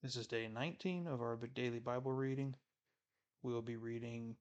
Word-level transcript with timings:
This 0.00 0.14
is 0.14 0.28
day 0.28 0.46
19 0.46 1.08
of 1.08 1.20
our 1.20 1.36
daily 1.56 1.80
Bible 1.80 2.12
reading. 2.12 2.54
We 3.42 3.52
will 3.52 3.62
be 3.62 3.74
reading 3.74 4.36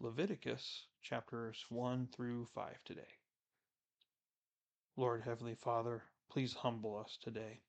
Leviticus 0.00 0.86
chapters 1.02 1.66
1 1.68 2.08
through 2.16 2.46
5 2.54 2.82
today. 2.86 3.18
Lord 4.96 5.20
Heavenly 5.22 5.54
Father, 5.54 6.02
please 6.30 6.54
humble 6.54 6.96
us 6.96 7.18
today. 7.22 7.60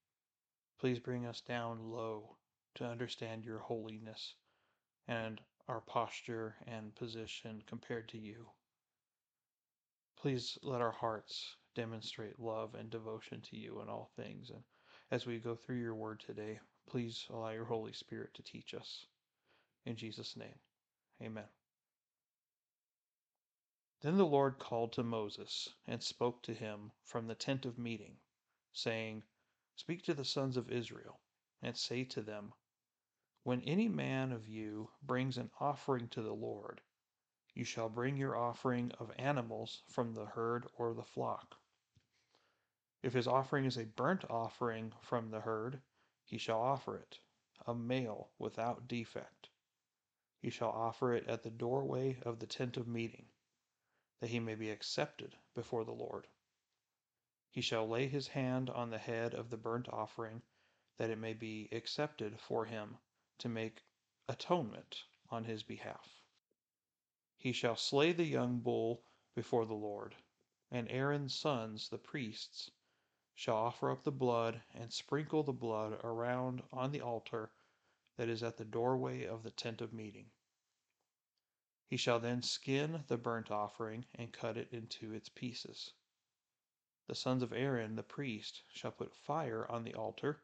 Please 0.79 0.99
bring 0.99 1.25
us 1.25 1.41
down 1.41 1.79
low 1.91 2.37
to 2.75 2.85
understand 2.85 3.43
your 3.43 3.59
holiness 3.59 4.35
and 5.09 5.41
our 5.67 5.81
posture 5.81 6.55
and 6.65 6.95
position 6.95 7.61
compared 7.67 8.07
to 8.07 8.17
you. 8.17 8.47
Please 10.17 10.57
let 10.63 10.79
our 10.79 10.93
hearts 10.93 11.57
demonstrate 11.75 12.39
love 12.39 12.73
and 12.73 12.89
devotion 12.89 13.41
to 13.41 13.57
you 13.57 13.81
in 13.81 13.89
all 13.89 14.11
things. 14.15 14.49
And 14.49 14.63
as 15.11 15.25
we 15.25 15.39
go 15.39 15.55
through 15.55 15.81
your 15.81 15.95
word 15.95 16.23
today, 16.25 16.61
please 16.89 17.25
allow 17.29 17.51
your 17.51 17.65
Holy 17.65 17.93
Spirit 17.93 18.33
to 18.33 18.43
teach 18.43 18.73
us. 18.73 19.05
In 19.85 19.95
Jesus' 19.95 20.35
name, 20.35 20.59
amen. 21.21 21.47
Then 24.01 24.17
the 24.17 24.25
Lord 24.25 24.59
called 24.59 24.91
to 24.93 25.03
Moses 25.03 25.69
and 25.87 26.03
spoke 26.03 26.41
to 26.43 26.53
him 26.53 26.91
from 27.03 27.27
the 27.27 27.35
tent 27.35 27.65
of 27.65 27.77
meeting, 27.77 28.17
saying, 28.73 29.23
Speak 29.75 30.03
to 30.03 30.13
the 30.13 30.25
sons 30.25 30.57
of 30.57 30.69
Israel, 30.69 31.19
and 31.61 31.77
say 31.77 32.03
to 32.03 32.21
them, 32.21 32.53
When 33.43 33.61
any 33.61 33.87
man 33.87 34.31
of 34.31 34.47
you 34.47 34.89
brings 35.01 35.37
an 35.37 35.51
offering 35.59 36.09
to 36.09 36.21
the 36.21 36.33
Lord, 36.33 36.81
you 37.53 37.63
shall 37.63 37.89
bring 37.89 38.17
your 38.17 38.35
offering 38.35 38.91
of 38.99 39.11
animals 39.17 39.83
from 39.87 40.13
the 40.13 40.25
herd 40.25 40.67
or 40.77 40.93
the 40.93 41.03
flock. 41.03 41.55
If 43.01 43.13
his 43.13 43.27
offering 43.27 43.65
is 43.65 43.77
a 43.77 43.85
burnt 43.85 44.25
offering 44.29 44.91
from 45.01 45.29
the 45.29 45.41
herd, 45.41 45.81
he 46.23 46.37
shall 46.37 46.61
offer 46.61 46.97
it, 46.97 47.19
a 47.67 47.75
male 47.75 48.31
without 48.37 48.87
defect. 48.87 49.49
He 50.39 50.49
shall 50.49 50.71
offer 50.71 51.13
it 51.13 51.27
at 51.27 51.43
the 51.43 51.51
doorway 51.51 52.19
of 52.21 52.39
the 52.39 52.47
tent 52.47 52.77
of 52.77 52.87
meeting, 52.87 53.27
that 54.19 54.29
he 54.29 54.39
may 54.39 54.55
be 54.55 54.69
accepted 54.69 55.37
before 55.53 55.85
the 55.85 55.91
Lord. 55.91 56.27
He 57.49 57.61
shall 57.61 57.87
lay 57.87 58.07
his 58.07 58.27
hand 58.29 58.69
on 58.69 58.89
the 58.89 58.97
head 58.97 59.33
of 59.33 59.49
the 59.49 59.57
burnt 59.57 59.87
offering, 59.89 60.41
that 60.97 61.09
it 61.09 61.17
may 61.17 61.33
be 61.33 61.69
accepted 61.71 62.39
for 62.39 62.65
him 62.65 62.97
to 63.39 63.49
make 63.49 63.83
atonement 64.27 65.03
on 65.29 65.43
his 65.43 65.63
behalf. 65.63 66.21
He 67.37 67.51
shall 67.51 67.75
slay 67.75 68.11
the 68.11 68.23
young 68.23 68.59
bull 68.59 69.03
before 69.35 69.65
the 69.65 69.73
Lord, 69.73 70.15
and 70.71 70.89
Aaron's 70.89 71.35
sons, 71.35 71.89
the 71.89 71.97
priests, 71.97 72.71
shall 73.35 73.55
offer 73.55 73.89
up 73.89 74.03
the 74.03 74.11
blood 74.11 74.61
and 74.73 74.93
sprinkle 74.93 75.43
the 75.43 75.51
blood 75.51 75.99
around 76.03 76.61
on 76.71 76.91
the 76.91 77.01
altar 77.01 77.51
that 78.15 78.29
is 78.29 78.43
at 78.43 78.57
the 78.57 78.65
doorway 78.65 79.23
of 79.25 79.43
the 79.43 79.51
tent 79.51 79.81
of 79.81 79.91
meeting. 79.91 80.29
He 81.87 81.97
shall 81.97 82.19
then 82.19 82.41
skin 82.41 83.03
the 83.07 83.17
burnt 83.17 83.51
offering 83.51 84.05
and 84.15 84.31
cut 84.31 84.57
it 84.57 84.71
into 84.71 85.13
its 85.13 85.29
pieces. 85.29 85.93
The 87.07 87.15
sons 87.15 87.43
of 87.43 87.51
Aaron 87.53 87.95
the 87.95 88.03
priest 88.03 88.63
shall 88.69 88.91
put 88.91 89.15
fire 89.15 89.69
on 89.69 89.83
the 89.83 89.95
altar 89.95 90.43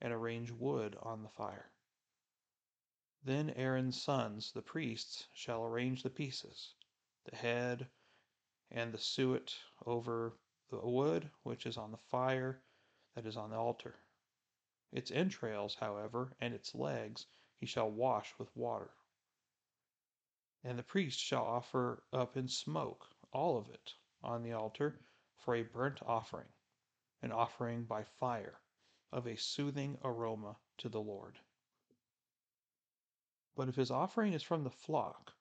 and 0.00 0.12
arrange 0.12 0.50
wood 0.50 0.96
on 1.02 1.22
the 1.22 1.28
fire. 1.28 1.72
Then 3.24 3.50
Aaron's 3.50 4.00
sons 4.00 4.52
the 4.52 4.62
priests 4.62 5.26
shall 5.32 5.64
arrange 5.64 6.02
the 6.02 6.10
pieces, 6.10 6.74
the 7.24 7.36
head 7.36 7.90
and 8.70 8.92
the 8.92 8.98
suet 8.98 9.58
over 9.84 10.38
the 10.70 10.78
wood 10.78 11.30
which 11.42 11.66
is 11.66 11.76
on 11.76 11.90
the 11.90 11.98
fire 12.10 12.60
that 13.14 13.26
is 13.26 13.36
on 13.36 13.50
the 13.50 13.56
altar. 13.56 13.94
Its 14.92 15.10
entrails, 15.10 15.74
however, 15.74 16.32
and 16.40 16.54
its 16.54 16.74
legs 16.74 17.26
he 17.58 17.66
shall 17.66 17.90
wash 17.90 18.32
with 18.38 18.54
water. 18.56 18.90
And 20.64 20.78
the 20.78 20.82
priest 20.82 21.18
shall 21.18 21.44
offer 21.44 22.02
up 22.12 22.36
in 22.36 22.48
smoke 22.48 23.06
all 23.32 23.58
of 23.58 23.68
it 23.68 23.94
on 24.22 24.42
the 24.42 24.52
altar 24.52 24.98
for 25.36 25.54
a 25.54 25.62
burnt 25.62 26.00
offering, 26.02 26.48
an 27.22 27.32
offering 27.32 27.84
by 27.84 28.04
fire, 28.04 28.60
of 29.12 29.26
a 29.26 29.36
soothing 29.36 29.98
aroma 30.02 30.56
to 30.78 30.88
the 30.88 31.00
Lord. 31.00 31.38
But 33.54 33.68
if 33.68 33.76
his 33.76 33.90
offering 33.90 34.32
is 34.32 34.42
from 34.42 34.64
the 34.64 34.70
flock, 34.70 35.32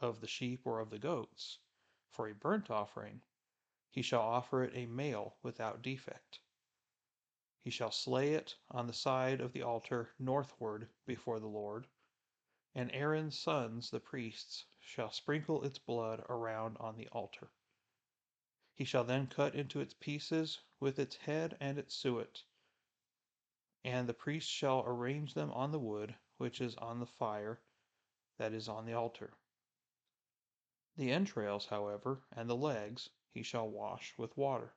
of 0.00 0.20
the 0.20 0.28
sheep 0.28 0.60
or 0.64 0.78
of 0.78 0.90
the 0.90 0.98
goats, 0.98 1.58
for 2.10 2.28
a 2.28 2.34
burnt 2.34 2.70
offering, 2.70 3.20
he 3.90 4.02
shall 4.02 4.22
offer 4.22 4.62
it 4.62 4.72
a 4.74 4.86
male 4.86 5.36
without 5.42 5.82
defect. 5.82 6.40
He 7.62 7.70
shall 7.70 7.90
slay 7.90 8.34
it 8.34 8.56
on 8.70 8.86
the 8.86 8.92
side 8.92 9.40
of 9.40 9.52
the 9.52 9.62
altar 9.62 10.14
northward 10.18 10.88
before 11.06 11.40
the 11.40 11.48
Lord, 11.48 11.86
and 12.74 12.90
Aaron's 12.92 13.38
sons, 13.38 13.90
the 13.90 14.00
priests, 14.00 14.66
shall 14.78 15.10
sprinkle 15.10 15.64
its 15.64 15.78
blood 15.78 16.24
around 16.28 16.76
on 16.78 16.96
the 16.96 17.08
altar. 17.08 17.50
He 18.74 18.84
shall 18.84 19.04
then 19.04 19.26
cut 19.26 19.54
into 19.54 19.80
its 19.80 19.94
pieces 19.94 20.60
with 20.78 20.98
its 20.98 21.16
head 21.16 21.56
and 21.60 21.78
its 21.78 21.94
suet, 21.94 22.44
and 23.84 24.08
the 24.08 24.14
priest 24.14 24.48
shall 24.48 24.84
arrange 24.86 25.34
them 25.34 25.50
on 25.52 25.72
the 25.72 25.78
wood 25.78 26.14
which 26.36 26.60
is 26.60 26.74
on 26.76 27.00
the 27.00 27.06
fire 27.06 27.60
that 28.36 28.52
is 28.52 28.68
on 28.68 28.86
the 28.86 28.92
altar. 28.92 29.32
The 30.96 31.10
entrails, 31.10 31.66
however, 31.66 32.22
and 32.32 32.48
the 32.48 32.56
legs 32.56 33.10
he 33.32 33.42
shall 33.42 33.68
wash 33.68 34.14
with 34.16 34.36
water. 34.36 34.72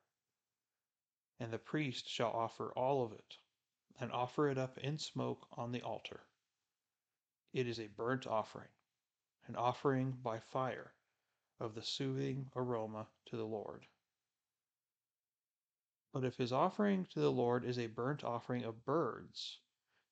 And 1.40 1.52
the 1.52 1.58
priest 1.58 2.08
shall 2.08 2.30
offer 2.30 2.72
all 2.72 3.04
of 3.04 3.12
it, 3.12 3.38
and 3.98 4.12
offer 4.12 4.48
it 4.48 4.58
up 4.58 4.78
in 4.78 4.98
smoke 4.98 5.46
on 5.52 5.72
the 5.72 5.82
altar. 5.82 6.20
It 7.52 7.66
is 7.66 7.80
a 7.80 7.88
burnt 7.88 8.26
offering, 8.26 8.70
an 9.46 9.56
offering 9.56 10.12
by 10.22 10.38
fire 10.38 10.92
of 11.60 11.74
the 11.74 11.82
soothing 11.82 12.50
aroma 12.56 13.06
to 13.26 13.36
the 13.36 13.46
Lord. 13.46 13.86
But 16.12 16.24
if 16.24 16.36
his 16.36 16.52
offering 16.52 17.06
to 17.06 17.20
the 17.20 17.32
Lord 17.32 17.64
is 17.64 17.78
a 17.78 17.86
burnt 17.86 18.22
offering 18.22 18.64
of 18.64 18.84
birds, 18.84 19.58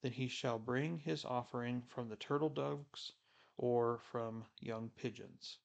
then 0.02 0.12
he 0.12 0.28
shall 0.28 0.58
bring 0.58 0.98
his 0.98 1.24
offering 1.24 1.82
from 1.82 2.08
the 2.08 2.16
turtle 2.16 2.48
doves 2.48 3.12
or 3.58 3.98
from 3.98 4.46
young 4.60 4.90
pigeons. 4.96 5.58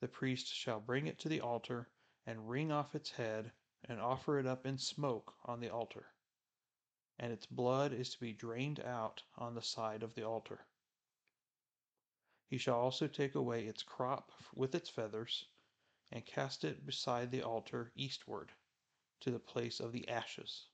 The 0.00 0.08
priest 0.08 0.46
shall 0.46 0.80
bring 0.80 1.06
it 1.06 1.18
to 1.20 1.28
the 1.28 1.40
altar 1.40 1.90
and 2.24 2.48
wring 2.48 2.70
off 2.70 2.94
its 2.94 3.10
head 3.10 3.52
and 3.84 4.00
offer 4.00 4.38
it 4.38 4.46
up 4.46 4.66
in 4.66 4.78
smoke 4.78 5.34
on 5.44 5.60
the 5.60 5.70
altar. 5.70 6.12
And 7.18 7.32
its 7.32 7.46
blood 7.46 7.92
is 7.92 8.10
to 8.10 8.20
be 8.20 8.32
drained 8.32 8.80
out 8.80 9.22
on 9.36 9.54
the 9.54 9.62
side 9.62 10.02
of 10.02 10.14
the 10.14 10.22
altar. 10.22 10.66
He 12.46 12.58
shall 12.58 12.78
also 12.78 13.08
take 13.08 13.34
away 13.34 13.66
its 13.66 13.82
crop 13.82 14.30
with 14.54 14.74
its 14.74 14.88
feathers 14.88 15.48
and 16.10 16.24
cast 16.24 16.64
it 16.64 16.86
beside 16.86 17.30
the 17.30 17.42
altar 17.42 17.92
eastward 17.94 18.52
to 19.20 19.30
the 19.30 19.40
place 19.40 19.80
of 19.80 19.92
the 19.92 20.08
ashes. 20.08 20.68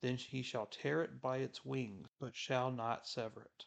Then 0.00 0.16
he 0.16 0.42
shall 0.42 0.66
tear 0.66 1.02
it 1.02 1.20
by 1.20 1.38
its 1.38 1.64
wings, 1.64 2.08
but 2.18 2.34
shall 2.34 2.72
not 2.72 3.06
sever 3.06 3.42
it. 3.42 3.66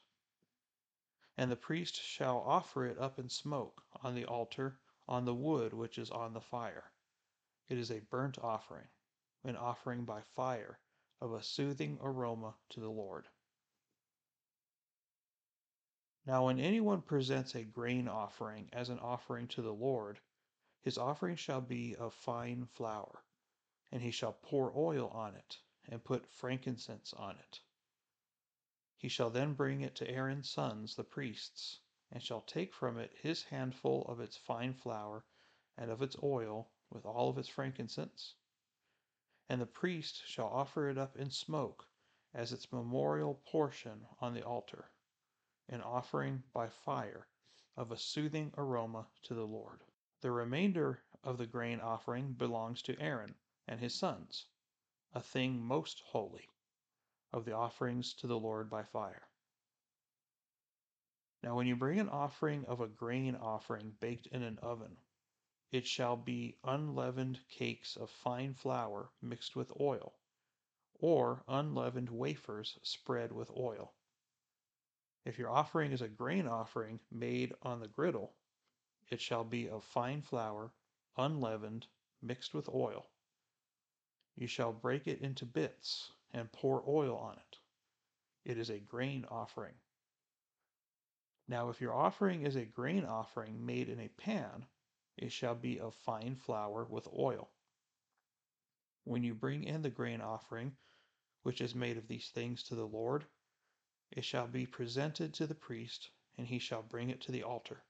And 1.37 1.51
the 1.51 1.55
priest 1.55 1.95
shall 1.95 2.39
offer 2.39 2.85
it 2.85 2.97
up 2.97 3.19
in 3.19 3.29
smoke 3.29 3.83
on 4.03 4.15
the 4.15 4.25
altar 4.25 4.79
on 5.07 5.25
the 5.25 5.35
wood 5.35 5.73
which 5.73 5.97
is 5.97 6.09
on 6.09 6.33
the 6.33 6.41
fire. 6.41 6.91
It 7.67 7.77
is 7.77 7.91
a 7.91 7.99
burnt 7.99 8.37
offering, 8.39 8.87
an 9.43 9.57
offering 9.57 10.05
by 10.05 10.21
fire 10.21 10.79
of 11.19 11.33
a 11.33 11.43
soothing 11.43 11.97
aroma 12.01 12.55
to 12.69 12.79
the 12.79 12.89
Lord. 12.89 13.27
Now, 16.25 16.45
when 16.45 16.59
anyone 16.59 17.01
presents 17.01 17.53
a 17.53 17.63
grain 17.63 18.07
offering 18.07 18.69
as 18.73 18.89
an 18.89 18.99
offering 18.99 19.47
to 19.49 19.61
the 19.61 19.73
Lord, 19.73 20.19
his 20.81 20.97
offering 20.97 21.35
shall 21.35 21.61
be 21.61 21.95
of 21.95 22.13
fine 22.13 22.65
flour, 22.65 23.23
and 23.91 24.01
he 24.01 24.11
shall 24.11 24.33
pour 24.33 24.75
oil 24.75 25.09
on 25.09 25.35
it, 25.35 25.59
and 25.87 26.03
put 26.03 26.27
frankincense 26.27 27.13
on 27.13 27.37
it. 27.37 27.59
He 28.97 29.09
shall 29.09 29.29
then 29.29 29.55
bring 29.55 29.81
it 29.81 29.93
to 29.97 30.09
Aaron's 30.09 30.49
sons, 30.49 30.95
the 30.95 31.03
priests, 31.03 31.81
and 32.09 32.23
shall 32.23 32.39
take 32.39 32.73
from 32.73 32.97
it 32.97 33.11
his 33.17 33.43
handful 33.43 34.03
of 34.03 34.21
its 34.21 34.37
fine 34.37 34.73
flour 34.73 35.25
and 35.75 35.91
of 35.91 36.01
its 36.01 36.15
oil, 36.23 36.71
with 36.89 37.05
all 37.05 37.29
of 37.29 37.37
its 37.37 37.49
frankincense. 37.49 38.35
And 39.49 39.59
the 39.59 39.65
priest 39.65 40.25
shall 40.25 40.47
offer 40.47 40.87
it 40.87 40.97
up 40.97 41.17
in 41.17 41.29
smoke 41.29 41.89
as 42.33 42.53
its 42.53 42.71
memorial 42.71 43.35
portion 43.35 44.07
on 44.21 44.33
the 44.33 44.45
altar, 44.45 44.93
an 45.67 45.81
offering 45.81 46.45
by 46.53 46.69
fire 46.69 47.27
of 47.75 47.91
a 47.91 47.97
soothing 47.97 48.53
aroma 48.57 49.09
to 49.23 49.33
the 49.33 49.45
Lord. 49.45 49.83
The 50.21 50.31
remainder 50.31 51.03
of 51.21 51.37
the 51.37 51.47
grain 51.47 51.81
offering 51.81 52.31
belongs 52.31 52.81
to 52.83 52.97
Aaron 52.97 53.35
and 53.67 53.81
his 53.81 53.93
sons, 53.93 54.45
a 55.11 55.19
thing 55.19 55.59
most 55.59 55.99
holy 55.99 56.47
of 57.35 57.43
the 57.43 57.51
offerings 57.51 58.13
to 58.13 58.27
the 58.27 58.39
Lord 58.39 58.69
by 58.69 58.81
fire. 58.81 59.27
Now, 61.43 61.57
when 61.57 61.67
you 61.67 61.75
bring 61.75 61.99
an 61.99 62.07
offering 62.07 62.63
of 62.65 62.79
a 62.79 62.87
grain 62.87 63.35
offering 63.35 63.91
baked 63.99 64.27
in 64.27 64.41
an 64.41 64.57
oven, 64.63 64.95
it 65.69 65.85
shall 65.85 66.15
be 66.15 66.55
unleavened 66.63 67.39
cakes 67.49 67.97
of 67.97 68.09
fine 68.09 68.53
flour 68.53 69.09
mixed 69.21 69.53
with 69.53 69.69
oil, 69.81 70.13
or 70.93 71.43
unleavened 71.49 72.09
wafers 72.09 72.79
spread 72.83 73.33
with 73.33 73.51
oil. 73.51 73.91
If 75.25 75.37
your 75.37 75.49
offering 75.49 75.91
is 75.91 76.01
a 76.01 76.07
grain 76.07 76.47
offering 76.47 77.01
made 77.11 77.53
on 77.61 77.81
the 77.81 77.89
griddle, 77.89 78.33
it 79.09 79.19
shall 79.19 79.43
be 79.43 79.67
of 79.67 79.83
fine 79.83 80.21
flour, 80.21 80.71
unleavened, 81.17 81.85
mixed 82.21 82.53
with 82.53 82.69
oil. 82.69 83.09
You 84.37 84.47
shall 84.47 84.71
break 84.71 85.05
it 85.05 85.19
into 85.19 85.45
bits 85.45 86.11
and 86.35 86.51
pour 86.51 86.83
oil 86.87 87.15
on 87.15 87.37
it. 87.37 87.57
It 88.43 88.57
is 88.57 88.69
a 88.69 88.77
grain 88.77 89.25
offering. 89.31 89.73
Now, 91.47 91.69
if 91.69 91.79
your 91.79 91.93
offering 91.93 92.45
is 92.45 92.57
a 92.57 92.65
grain 92.65 93.05
offering 93.05 93.65
made 93.65 93.87
in 93.87 93.99
a 93.99 94.09
pan, 94.09 94.65
it 95.17 95.31
shall 95.31 95.55
be 95.55 95.79
of 95.79 95.95
fine 95.95 96.35
flour 96.35 96.85
with 96.89 97.07
oil. 97.17 97.49
When 99.05 99.23
you 99.23 99.33
bring 99.33 99.63
in 99.63 99.81
the 99.81 99.89
grain 99.89 100.19
offering, 100.19 100.75
which 101.43 101.61
is 101.61 101.73
made 101.73 101.97
of 101.97 102.07
these 102.07 102.29
things 102.29 102.63
to 102.63 102.75
the 102.75 102.85
Lord, 102.85 103.23
it 104.11 104.25
shall 104.25 104.47
be 104.47 104.65
presented 104.65 105.33
to 105.35 105.47
the 105.47 105.55
priest, 105.55 106.09
and 106.37 106.45
he 106.45 106.59
shall 106.59 106.81
bring 106.81 107.09
it 107.09 107.21
to 107.21 107.31
the 107.31 107.43
altar. 107.43 107.81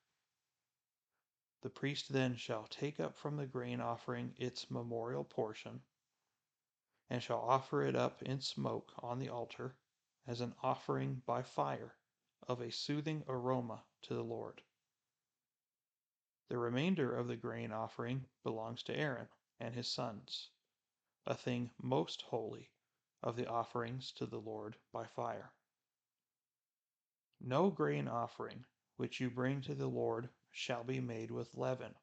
The 1.64 1.70
priest 1.70 2.14
then 2.14 2.36
shall 2.36 2.68
take 2.70 3.00
up 3.00 3.18
from 3.18 3.38
the 3.38 3.48
grain 3.48 3.82
offering 3.82 4.36
its 4.38 4.70
memorial 4.70 5.24
portion, 5.24 5.82
and 7.10 7.22
shall 7.22 7.42
offer 7.42 7.84
it 7.84 7.96
up 7.96 8.22
in 8.24 8.40
smoke 8.40 8.92
on 9.00 9.20
the 9.20 9.30
altar 9.30 9.76
as 10.28 10.42
an 10.42 10.54
offering 10.64 11.22
by 11.26 11.42
fire 11.42 11.96
of 12.48 12.62
a 12.62 12.72
soothing 12.72 13.24
aroma 13.28 13.84
to 14.02 14.14
the 14.14 14.24
Lord. 14.24 14.62
The 16.50 16.58
remainder 16.58 17.16
of 17.16 17.28
the 17.28 17.36
grain 17.36 17.72
offering 17.72 18.26
belongs 18.44 18.84
to 18.84 18.96
Aaron 18.96 19.28
and 19.60 19.74
his 19.74 19.88
sons, 19.88 20.50
a 21.26 21.36
thing 21.36 21.72
most 21.82 22.22
holy 22.22 22.70
of 23.24 23.36
the 23.36 23.48
offerings 23.48 24.12
to 24.14 24.26
the 24.26 24.40
Lord 24.40 24.76
by 24.92 25.06
fire. 25.06 25.52
No 27.42 27.70
grain 27.70 28.08
offering 28.08 28.66
which 28.98 29.20
you 29.20 29.30
bring 29.30 29.62
to 29.62 29.76
the 29.76 29.88
Lord 29.88 30.30
shall 30.52 30.84
be 30.84 31.00
made 31.00 31.32
with 31.32 31.56
leaven, 31.56 31.96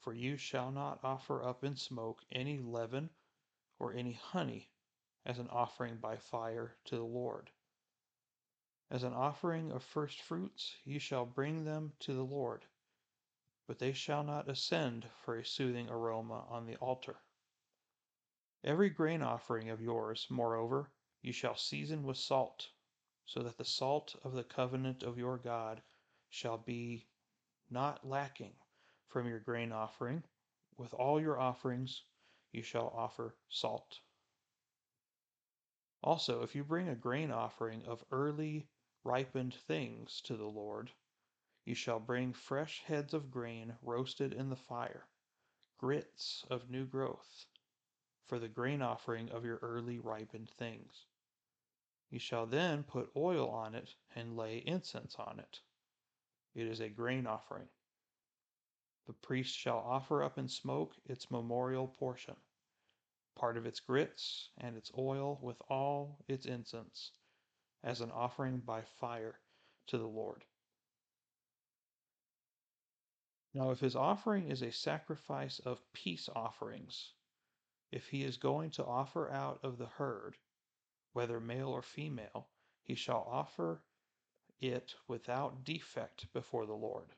for 0.00 0.12
you 0.12 0.36
shall 0.36 0.70
not 0.70 1.02
offer 1.02 1.42
up 1.42 1.64
in 1.64 1.76
smoke 1.76 2.22
any 2.30 2.58
leaven 2.58 3.10
or 3.80 3.94
any 3.94 4.12
honey 4.12 4.70
as 5.26 5.38
an 5.38 5.48
offering 5.48 5.96
by 5.96 6.16
fire 6.16 6.76
to 6.84 6.96
the 6.96 7.02
Lord. 7.02 7.50
As 8.90 9.02
an 9.02 9.12
offering 9.12 9.72
of 9.72 9.82
first 9.82 10.20
fruits 10.20 10.76
you 10.84 10.98
shall 10.98 11.24
bring 11.24 11.64
them 11.64 11.92
to 12.00 12.12
the 12.12 12.24
Lord, 12.24 12.64
but 13.66 13.78
they 13.78 13.92
shall 13.92 14.22
not 14.22 14.48
ascend 14.48 15.06
for 15.24 15.36
a 15.36 15.44
soothing 15.44 15.88
aroma 15.88 16.44
on 16.48 16.66
the 16.66 16.76
altar. 16.76 17.16
Every 18.62 18.90
grain 18.90 19.22
offering 19.22 19.70
of 19.70 19.80
yours, 19.80 20.26
moreover, 20.28 20.90
you 21.22 21.32
shall 21.32 21.56
season 21.56 22.02
with 22.02 22.18
salt, 22.18 22.68
so 23.24 23.42
that 23.42 23.56
the 23.56 23.64
salt 23.64 24.14
of 24.22 24.32
the 24.32 24.44
covenant 24.44 25.02
of 25.02 25.18
your 25.18 25.38
God 25.38 25.80
shall 26.28 26.58
be 26.58 27.06
not 27.70 28.06
lacking 28.06 28.52
from 29.08 29.26
your 29.26 29.40
grain 29.40 29.72
offering. 29.72 30.22
With 30.76 30.92
all 30.94 31.20
your 31.20 31.38
offerings 31.38 32.02
you 32.52 32.62
shall 32.62 32.92
offer 32.96 33.36
salt. 33.48 34.00
Also, 36.02 36.42
if 36.42 36.54
you 36.54 36.64
bring 36.64 36.88
a 36.88 36.94
grain 36.94 37.30
offering 37.30 37.84
of 37.84 38.04
early 38.10 38.68
ripened 39.04 39.54
things 39.54 40.20
to 40.22 40.36
the 40.36 40.48
Lord, 40.48 40.90
you 41.64 41.74
shall 41.74 42.00
bring 42.00 42.32
fresh 42.32 42.82
heads 42.86 43.12
of 43.12 43.30
grain 43.30 43.74
roasted 43.82 44.32
in 44.32 44.48
the 44.48 44.56
fire, 44.56 45.06
grits 45.78 46.44
of 46.50 46.70
new 46.70 46.86
growth, 46.86 47.46
for 48.26 48.38
the 48.38 48.48
grain 48.48 48.80
offering 48.80 49.28
of 49.30 49.44
your 49.44 49.58
early 49.58 49.98
ripened 49.98 50.50
things. 50.50 51.06
You 52.10 52.18
shall 52.18 52.46
then 52.46 52.82
put 52.82 53.12
oil 53.14 53.48
on 53.50 53.74
it 53.74 53.94
and 54.16 54.36
lay 54.36 54.58
incense 54.58 55.14
on 55.16 55.38
it. 55.38 55.60
It 56.54 56.66
is 56.66 56.80
a 56.80 56.88
grain 56.88 57.26
offering. 57.26 57.68
The 59.10 59.14
priest 59.26 59.58
shall 59.58 59.78
offer 59.78 60.22
up 60.22 60.38
in 60.38 60.46
smoke 60.46 60.94
its 61.04 61.32
memorial 61.32 61.88
portion, 61.88 62.36
part 63.34 63.56
of 63.56 63.66
its 63.66 63.80
grits 63.80 64.50
and 64.56 64.76
its 64.76 64.92
oil 64.96 65.40
with 65.42 65.60
all 65.68 66.24
its 66.28 66.46
incense 66.46 67.10
as 67.82 68.00
an 68.00 68.12
offering 68.12 68.60
by 68.60 68.82
fire 68.82 69.40
to 69.88 69.98
the 69.98 70.06
Lord. 70.06 70.44
Now, 73.52 73.72
if 73.72 73.80
his 73.80 73.96
offering 73.96 74.48
is 74.48 74.62
a 74.62 74.70
sacrifice 74.70 75.58
of 75.58 75.92
peace 75.92 76.28
offerings, 76.36 77.14
if 77.90 78.10
he 78.10 78.22
is 78.22 78.36
going 78.36 78.70
to 78.70 78.84
offer 78.84 79.28
out 79.28 79.58
of 79.64 79.76
the 79.76 79.88
herd, 79.88 80.38
whether 81.14 81.40
male 81.40 81.70
or 81.70 81.82
female, 81.82 82.48
he 82.84 82.94
shall 82.94 83.26
offer 83.28 83.82
it 84.60 84.94
without 85.08 85.64
defect 85.64 86.32
before 86.32 86.64
the 86.64 86.74
Lord. 86.74 87.16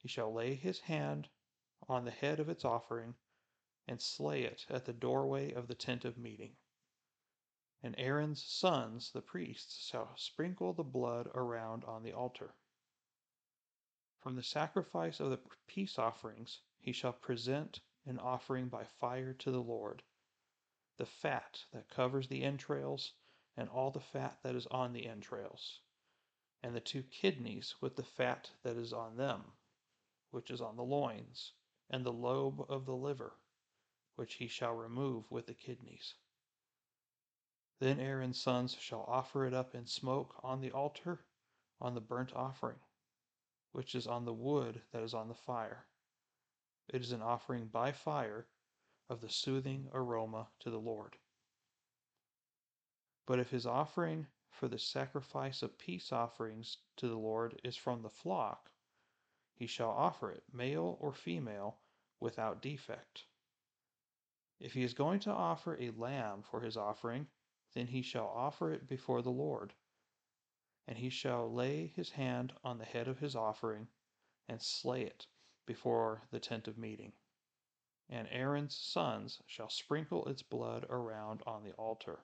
He 0.00 0.06
shall 0.06 0.32
lay 0.32 0.54
his 0.54 0.78
hand 0.78 1.28
on 1.88 2.04
the 2.04 2.12
head 2.12 2.38
of 2.38 2.48
its 2.48 2.64
offering 2.64 3.16
and 3.88 4.00
slay 4.00 4.44
it 4.44 4.64
at 4.70 4.84
the 4.84 4.92
doorway 4.92 5.52
of 5.52 5.66
the 5.66 5.74
tent 5.74 6.04
of 6.04 6.16
meeting. 6.16 6.56
And 7.82 7.96
Aaron's 7.98 8.44
sons, 8.44 9.10
the 9.10 9.22
priests, 9.22 9.84
shall 9.86 10.16
sprinkle 10.16 10.72
the 10.72 10.84
blood 10.84 11.28
around 11.34 11.84
on 11.84 12.04
the 12.04 12.12
altar. 12.12 12.54
From 14.20 14.36
the 14.36 14.42
sacrifice 14.42 15.18
of 15.18 15.30
the 15.30 15.40
peace 15.66 15.98
offerings 15.98 16.60
he 16.78 16.92
shall 16.92 17.12
present 17.12 17.80
an 18.06 18.20
offering 18.20 18.68
by 18.68 18.84
fire 18.84 19.34
to 19.34 19.50
the 19.50 19.62
Lord, 19.62 20.04
the 20.96 21.06
fat 21.06 21.64
that 21.72 21.88
covers 21.88 22.28
the 22.28 22.44
entrails, 22.44 23.14
and 23.56 23.68
all 23.68 23.90
the 23.90 24.00
fat 24.00 24.38
that 24.42 24.54
is 24.54 24.66
on 24.68 24.92
the 24.92 25.06
entrails, 25.06 25.80
and 26.62 26.74
the 26.74 26.80
two 26.80 27.02
kidneys 27.02 27.74
with 27.80 27.96
the 27.96 28.04
fat 28.04 28.52
that 28.62 28.76
is 28.76 28.92
on 28.92 29.16
them, 29.16 29.52
which 30.30 30.50
is 30.50 30.60
on 30.60 30.76
the 30.76 30.82
loins, 30.82 31.52
and 31.90 32.04
the 32.04 32.12
lobe 32.12 32.64
of 32.68 32.84
the 32.84 32.94
liver, 32.96 33.32
which 34.16 34.34
he 34.34 34.48
shall 34.48 34.74
remove 34.74 35.30
with 35.30 35.46
the 35.46 35.54
kidneys. 35.54 36.14
Then 37.80 38.00
Aaron's 38.00 38.40
sons 38.40 38.76
shall 38.78 39.04
offer 39.06 39.46
it 39.46 39.54
up 39.54 39.74
in 39.74 39.86
smoke 39.86 40.34
on 40.42 40.60
the 40.60 40.72
altar 40.72 41.24
on 41.80 41.94
the 41.94 42.00
burnt 42.00 42.32
offering, 42.34 42.80
which 43.72 43.94
is 43.94 44.06
on 44.06 44.24
the 44.24 44.34
wood 44.34 44.82
that 44.92 45.02
is 45.02 45.14
on 45.14 45.28
the 45.28 45.34
fire. 45.34 45.86
It 46.88 47.02
is 47.02 47.12
an 47.12 47.22
offering 47.22 47.66
by 47.66 47.92
fire 47.92 48.48
of 49.08 49.20
the 49.20 49.30
soothing 49.30 49.88
aroma 49.92 50.48
to 50.60 50.70
the 50.70 50.80
Lord. 50.80 51.16
But 53.26 53.38
if 53.38 53.50
his 53.50 53.66
offering 53.66 54.26
for 54.50 54.68
the 54.68 54.78
sacrifice 54.78 55.62
of 55.62 55.78
peace 55.78 56.12
offerings 56.12 56.78
to 56.96 57.08
the 57.08 57.18
Lord 57.18 57.60
is 57.62 57.76
from 57.76 58.02
the 58.02 58.10
flock, 58.10 58.70
he 59.58 59.66
shall 59.66 59.90
offer 59.90 60.30
it, 60.30 60.44
male 60.52 60.96
or 61.00 61.12
female, 61.12 61.80
without 62.20 62.62
defect. 62.62 63.24
If 64.60 64.72
he 64.72 64.84
is 64.84 64.94
going 64.94 65.18
to 65.20 65.32
offer 65.32 65.76
a 65.76 65.90
lamb 65.90 66.44
for 66.48 66.60
his 66.60 66.76
offering, 66.76 67.26
then 67.74 67.88
he 67.88 68.02
shall 68.02 68.28
offer 68.28 68.72
it 68.72 68.86
before 68.86 69.20
the 69.20 69.32
Lord. 69.32 69.74
And 70.86 70.96
he 70.96 71.10
shall 71.10 71.52
lay 71.52 71.88
his 71.88 72.10
hand 72.10 72.52
on 72.62 72.78
the 72.78 72.84
head 72.84 73.08
of 73.08 73.18
his 73.18 73.34
offering, 73.34 73.88
and 74.48 74.62
slay 74.62 75.02
it 75.02 75.26
before 75.66 76.22
the 76.30 76.40
tent 76.40 76.68
of 76.68 76.78
meeting. 76.78 77.12
And 78.08 78.28
Aaron's 78.30 78.76
sons 78.76 79.42
shall 79.46 79.70
sprinkle 79.70 80.24
its 80.26 80.42
blood 80.42 80.86
around 80.88 81.42
on 81.46 81.64
the 81.64 81.72
altar. 81.72 82.20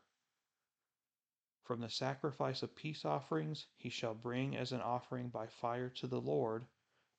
From 1.65 1.81
the 1.81 1.91
sacrifice 1.91 2.63
of 2.63 2.77
peace 2.77 3.05
offerings 3.05 3.67
he 3.77 3.91
shall 3.91 4.15
bring 4.15 4.57
as 4.57 4.71
an 4.71 4.81
offering 4.81 5.31
by 5.31 5.49
fire 5.49 5.89
to 5.91 6.07
the 6.07 6.21
Lord 6.21 6.67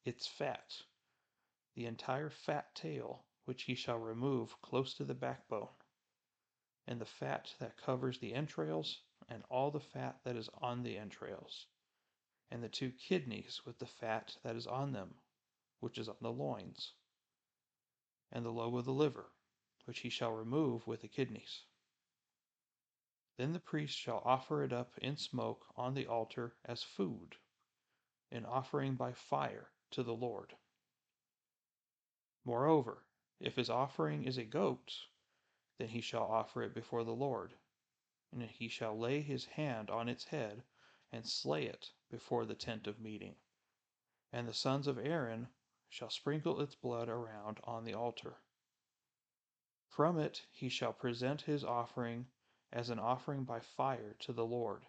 its 0.05 0.27
fat, 0.27 0.73
the 1.75 1.85
entire 1.85 2.29
fat 2.29 2.73
tail, 2.75 3.25
which 3.45 3.63
he 3.63 3.75
shall 3.75 3.97
remove 3.97 4.61
close 4.61 4.93
to 4.93 5.03
the 5.03 5.13
backbone 5.13 5.67
and 6.87 7.01
the 7.01 7.05
fat 7.05 7.53
that 7.59 7.77
covers 7.77 8.19
the 8.19 8.33
entrails, 8.33 9.01
and 9.27 9.43
all 9.49 9.71
the 9.71 9.79
fat 9.79 10.19
that 10.23 10.35
is 10.35 10.49
on 10.61 10.83
the 10.83 10.97
entrails, 10.97 11.65
and 12.51 12.63
the 12.63 12.69
two 12.69 12.91
kidneys 12.91 13.65
with 13.65 13.79
the 13.79 13.87
fat 13.87 14.37
that 14.43 14.55
is 14.55 14.67
on 14.67 14.91
them, 14.91 15.15
which 15.79 15.97
is 15.97 16.07
on 16.07 16.15
the 16.21 16.31
loins, 16.31 16.93
and 18.31 18.45
the 18.45 18.51
lobe 18.51 18.75
of 18.75 18.85
the 18.85 18.93
liver, 18.93 19.31
which 19.85 19.99
he 19.99 20.09
shall 20.09 20.31
remove 20.31 20.85
with 20.85 21.01
the 21.01 21.07
kidneys. 21.07 21.63
Then 23.37 23.51
the 23.51 23.59
priest 23.59 23.97
shall 23.97 24.21
offer 24.23 24.63
it 24.63 24.71
up 24.71 24.95
in 24.99 25.17
smoke 25.17 25.65
on 25.75 25.95
the 25.95 26.05
altar 26.05 26.55
as 26.63 26.83
food, 26.83 27.35
an 28.31 28.45
offering 28.45 28.95
by 28.95 29.11
fire 29.13 29.71
to 29.95 30.03
the 30.03 30.13
Lord. 30.13 30.53
Moreover, 32.43 33.03
if 33.39 33.55
his 33.55 33.69
offering 33.69 34.23
is 34.23 34.37
a 34.37 34.43
goat, 34.43 34.93
then 35.77 35.87
he 35.87 36.01
shall 36.01 36.23
offer 36.23 36.63
it 36.63 36.73
before 36.73 37.03
the 37.03 37.11
Lord. 37.15 37.53
And 38.31 38.43
he 38.43 38.67
shall 38.67 38.97
lay 38.97 39.21
his 39.21 39.45
hand 39.45 39.89
on 39.89 40.09
its 40.09 40.25
head, 40.25 40.63
and 41.11 41.25
slay 41.25 41.65
it 41.65 41.91
before 42.11 42.45
the 42.45 42.55
tent 42.55 42.87
of 42.87 42.99
meeting. 42.99 43.35
And 44.33 44.47
the 44.47 44.53
sons 44.53 44.87
of 44.87 44.97
Aaron 44.97 45.47
shall 45.87 46.09
sprinkle 46.09 46.59
its 46.59 46.75
blood 46.75 47.07
around 47.07 47.59
on 47.63 47.85
the 47.85 47.93
altar. 47.93 48.35
From 49.87 50.19
it 50.19 50.45
he 50.51 50.67
shall 50.67 50.91
present 50.91 51.41
his 51.41 51.63
offering 51.63 52.27
as 52.73 52.89
an 52.89 52.99
offering 52.99 53.45
by 53.45 53.61
fire 53.61 54.17
to 54.19 54.33
the 54.33 54.45
Lord, 54.45 54.85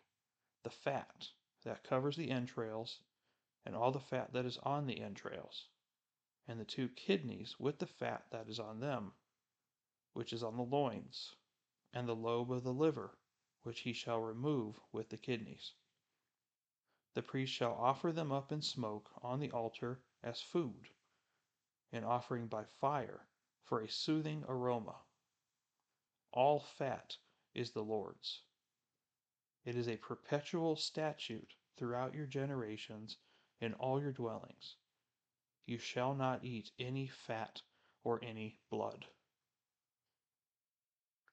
the 0.64 0.70
fat 0.70 1.28
that 1.62 1.84
covers 1.84 2.16
the 2.16 2.32
entrails, 2.32 2.98
and 3.66 3.74
all 3.74 3.90
the 3.90 3.98
fat 3.98 4.32
that 4.32 4.46
is 4.46 4.58
on 4.62 4.86
the 4.86 5.00
entrails, 5.00 5.66
and 6.46 6.60
the 6.60 6.64
two 6.64 6.88
kidneys 6.88 7.58
with 7.58 7.80
the 7.80 7.86
fat 7.86 8.24
that 8.30 8.48
is 8.48 8.60
on 8.60 8.78
them, 8.78 9.12
which 10.12 10.32
is 10.32 10.44
on 10.44 10.56
the 10.56 10.62
loins, 10.62 11.34
and 11.92 12.08
the 12.08 12.14
lobe 12.14 12.52
of 12.52 12.62
the 12.62 12.72
liver, 12.72 13.18
which 13.64 13.80
he 13.80 13.92
shall 13.92 14.20
remove 14.20 14.78
with 14.92 15.08
the 15.08 15.16
kidneys. 15.16 15.72
The 17.14 17.22
priest 17.22 17.52
shall 17.52 17.74
offer 17.74 18.12
them 18.12 18.30
up 18.30 18.52
in 18.52 18.62
smoke 18.62 19.10
on 19.20 19.40
the 19.40 19.50
altar 19.50 20.00
as 20.22 20.40
food, 20.40 20.88
an 21.90 22.04
offering 22.04 22.46
by 22.46 22.64
fire 22.64 23.26
for 23.64 23.80
a 23.80 23.88
soothing 23.88 24.44
aroma. 24.46 24.94
All 26.30 26.60
fat 26.60 27.16
is 27.52 27.72
the 27.72 27.82
Lord's. 27.82 28.42
It 29.64 29.74
is 29.74 29.88
a 29.88 29.96
perpetual 29.96 30.76
statute 30.76 31.54
throughout 31.76 32.14
your 32.14 32.26
generations 32.26 33.16
in 33.60 33.74
all 33.74 34.00
your 34.00 34.12
dwellings. 34.12 34.76
You 35.66 35.78
shall 35.78 36.14
not 36.14 36.44
eat 36.44 36.70
any 36.78 37.06
fat 37.06 37.62
or 38.04 38.22
any 38.22 38.60
blood. 38.70 39.06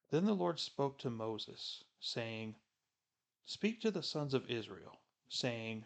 Then 0.10 0.26
the 0.26 0.34
Lord 0.34 0.60
spoke 0.60 0.98
to 1.00 1.10
Moses, 1.10 1.84
saying, 2.00 2.56
Speak 3.46 3.82
to 3.82 3.92
the 3.92 4.04
sons 4.04 4.34
of 4.34 4.50
Israel, 4.50 5.02
saying, 5.28 5.86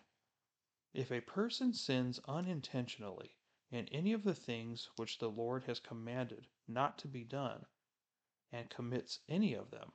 If 0.93 1.11
a 1.11 1.21
person 1.21 1.73
sins 1.73 2.19
unintentionally 2.27 3.37
in 3.71 3.87
any 3.87 4.13
of 4.13 4.23
the 4.23 4.35
things 4.35 4.89
which 4.95 5.17
the 5.17 5.29
Lord 5.29 5.63
has 5.63 5.79
commanded 5.79 6.47
not 6.67 6.97
to 6.99 7.07
be 7.07 7.23
done, 7.23 7.65
and 8.51 8.69
commits 8.69 9.19
any 9.27 9.53
of 9.53 9.71
them, 9.71 9.91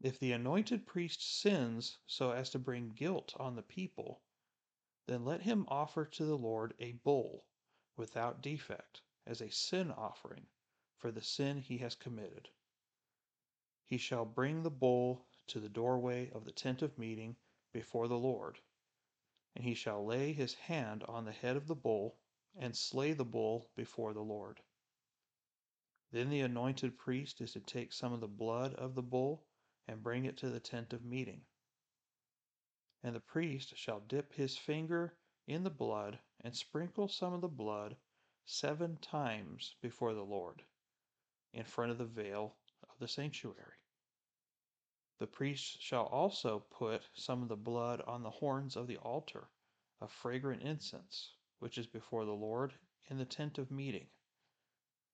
if 0.00 0.18
the 0.18 0.32
anointed 0.32 0.86
priest 0.86 1.40
sins 1.40 1.98
so 2.06 2.30
as 2.32 2.50
to 2.50 2.58
bring 2.58 2.90
guilt 2.90 3.34
on 3.38 3.56
the 3.56 3.62
people, 3.62 4.22
then 5.06 5.24
let 5.24 5.42
him 5.42 5.64
offer 5.68 6.04
to 6.04 6.24
the 6.24 6.36
Lord 6.36 6.74
a 6.78 6.92
bull 6.92 7.44
without 7.96 8.42
defect 8.42 9.02
as 9.26 9.40
a 9.40 9.50
sin 9.50 9.90
offering 9.90 10.46
for 10.96 11.10
the 11.12 11.22
sin 11.22 11.58
he 11.58 11.78
has 11.78 11.94
committed. 11.94 12.48
He 13.84 13.98
shall 13.98 14.24
bring 14.24 14.62
the 14.62 14.70
bull 14.70 15.26
to 15.46 15.60
the 15.60 15.68
doorway 15.68 16.30
of 16.30 16.44
the 16.44 16.52
tent 16.52 16.82
of 16.82 16.98
meeting 16.98 17.36
before 17.72 18.08
the 18.08 18.18
Lord, 18.18 18.58
and 19.54 19.64
he 19.64 19.74
shall 19.74 20.04
lay 20.04 20.32
his 20.32 20.54
hand 20.54 21.04
on 21.04 21.24
the 21.24 21.32
head 21.32 21.56
of 21.56 21.68
the 21.68 21.76
bull 21.76 22.18
and 22.56 22.76
slay 22.76 23.12
the 23.12 23.24
bull 23.24 23.70
before 23.76 24.12
the 24.12 24.24
Lord. 24.24 24.60
Then 26.10 26.30
the 26.30 26.40
anointed 26.40 26.98
priest 26.98 27.40
is 27.40 27.52
to 27.52 27.60
take 27.60 27.92
some 27.92 28.12
of 28.12 28.20
the 28.20 28.28
blood 28.28 28.74
of 28.74 28.94
the 28.94 29.02
bull 29.02 29.44
and 29.86 30.02
bring 30.02 30.24
it 30.24 30.36
to 30.38 30.50
the 30.50 30.60
tent 30.60 30.92
of 30.92 31.04
meeting. 31.04 31.42
And 33.02 33.14
the 33.14 33.20
priest 33.20 33.76
shall 33.76 34.00
dip 34.00 34.32
his 34.32 34.56
finger 34.56 35.16
in 35.46 35.64
the 35.64 35.70
blood 35.70 36.18
and 36.40 36.56
sprinkle 36.56 37.08
some 37.08 37.32
of 37.32 37.40
the 37.40 37.48
blood 37.48 37.96
seven 38.44 38.96
times 38.98 39.76
before 39.80 40.14
the 40.14 40.24
Lord 40.24 40.64
in 41.52 41.64
front 41.64 41.90
of 41.92 41.98
the 41.98 42.04
veil 42.04 42.56
of 42.88 42.98
the 42.98 43.08
sanctuary. 43.08 43.76
The 45.18 45.26
priest 45.26 45.80
shall 45.80 46.06
also 46.06 46.60
put 46.60 47.02
some 47.14 47.42
of 47.42 47.48
the 47.48 47.56
blood 47.56 48.00
on 48.02 48.22
the 48.22 48.30
horns 48.30 48.76
of 48.76 48.86
the 48.86 48.98
altar 48.98 49.48
of 50.00 50.10
fragrant 50.10 50.62
incense, 50.62 51.34
which 51.58 51.78
is 51.78 51.86
before 51.86 52.24
the 52.24 52.32
Lord 52.32 52.74
in 53.08 53.18
the 53.18 53.24
tent 53.24 53.58
of 53.58 53.70
meeting 53.70 54.08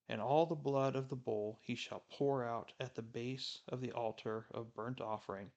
and 0.08 0.20
all 0.20 0.44
the 0.44 0.54
blood 0.54 0.94
of 0.96 1.08
the 1.08 1.16
bull 1.16 1.58
he 1.62 1.74
shall 1.74 2.04
pour 2.10 2.44
out 2.44 2.72
at 2.78 2.94
the 2.94 3.02
base 3.02 3.62
of 3.68 3.80
the 3.80 3.92
altar 3.92 4.46
of 4.50 4.74
burnt 4.74 5.00
offering, 5.00 5.50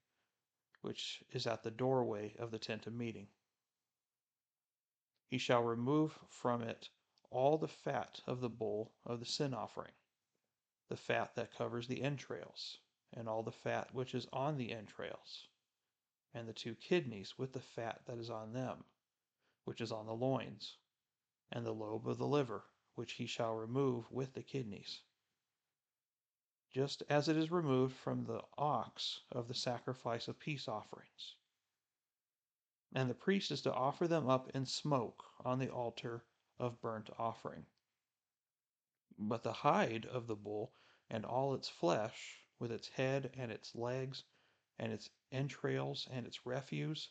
which 0.85 1.23
is 1.31 1.47
at 1.47 1.63
the 1.63 1.71
doorway 1.71 2.35
of 2.37 2.51
the 2.51 2.59
tent 2.59 2.85
of 2.85 2.93
meeting. 2.93 3.27
He 5.31 5.39
shall 5.39 5.63
remove 5.63 6.19
from 6.29 6.61
it 6.61 6.89
all 7.31 7.57
the 7.57 7.67
fat 7.67 8.21
of 8.27 8.39
the 8.39 8.49
bull 8.49 8.91
of 9.03 9.19
the 9.19 9.25
sin 9.25 9.55
offering, 9.55 9.93
the 10.87 10.95
fat 10.95 11.33
that 11.33 11.55
covers 11.57 11.87
the 11.87 12.03
entrails, 12.03 12.77
and 13.11 13.27
all 13.27 13.41
the 13.41 13.51
fat 13.51 13.95
which 13.95 14.13
is 14.13 14.27
on 14.31 14.57
the 14.57 14.71
entrails, 14.71 15.47
and 16.35 16.47
the 16.47 16.53
two 16.53 16.75
kidneys 16.75 17.35
with 17.35 17.53
the 17.53 17.59
fat 17.59 18.01
that 18.05 18.19
is 18.19 18.29
on 18.29 18.53
them, 18.53 18.83
which 19.63 19.81
is 19.81 19.91
on 19.91 20.05
the 20.05 20.13
loins, 20.13 20.77
and 21.51 21.65
the 21.65 21.73
lobe 21.73 22.07
of 22.07 22.19
the 22.19 22.27
liver 22.27 22.63
which 22.93 23.13
he 23.13 23.25
shall 23.25 23.55
remove 23.55 24.11
with 24.11 24.35
the 24.35 24.43
kidneys, 24.43 25.01
just 26.75 27.03
as 27.09 27.29
it 27.29 27.37
is 27.37 27.51
removed 27.51 27.95
from 27.95 28.25
the 28.25 28.41
ox 28.57 29.21
of 29.31 29.47
the 29.47 29.53
sacrifice 29.53 30.27
of 30.27 30.37
peace 30.37 30.67
offerings. 30.67 31.35
And 32.93 33.09
the 33.09 33.13
priest 33.13 33.49
is 33.49 33.61
to 33.61 33.73
offer 33.73 34.09
them 34.09 34.27
up 34.29 34.49
in 34.53 34.65
smoke 34.65 35.23
on 35.45 35.57
the 35.57 35.69
altar 35.69 36.25
of 36.59 36.81
burnt 36.81 37.09
offering. 37.17 37.65
But 39.17 39.41
the 39.41 39.53
hide 39.53 40.05
of 40.05 40.27
the 40.27 40.35
bull 40.35 40.73
and 41.09 41.23
all 41.23 41.53
its 41.53 41.69
flesh, 41.69 42.41
with 42.59 42.73
its 42.73 42.89
head 42.89 43.31
and 43.37 43.53
its 43.53 43.73
legs 43.73 44.25
and 44.77 44.91
its 44.91 45.09
entrails 45.31 46.09
and 46.11 46.27
its 46.27 46.45
refuse, 46.45 47.07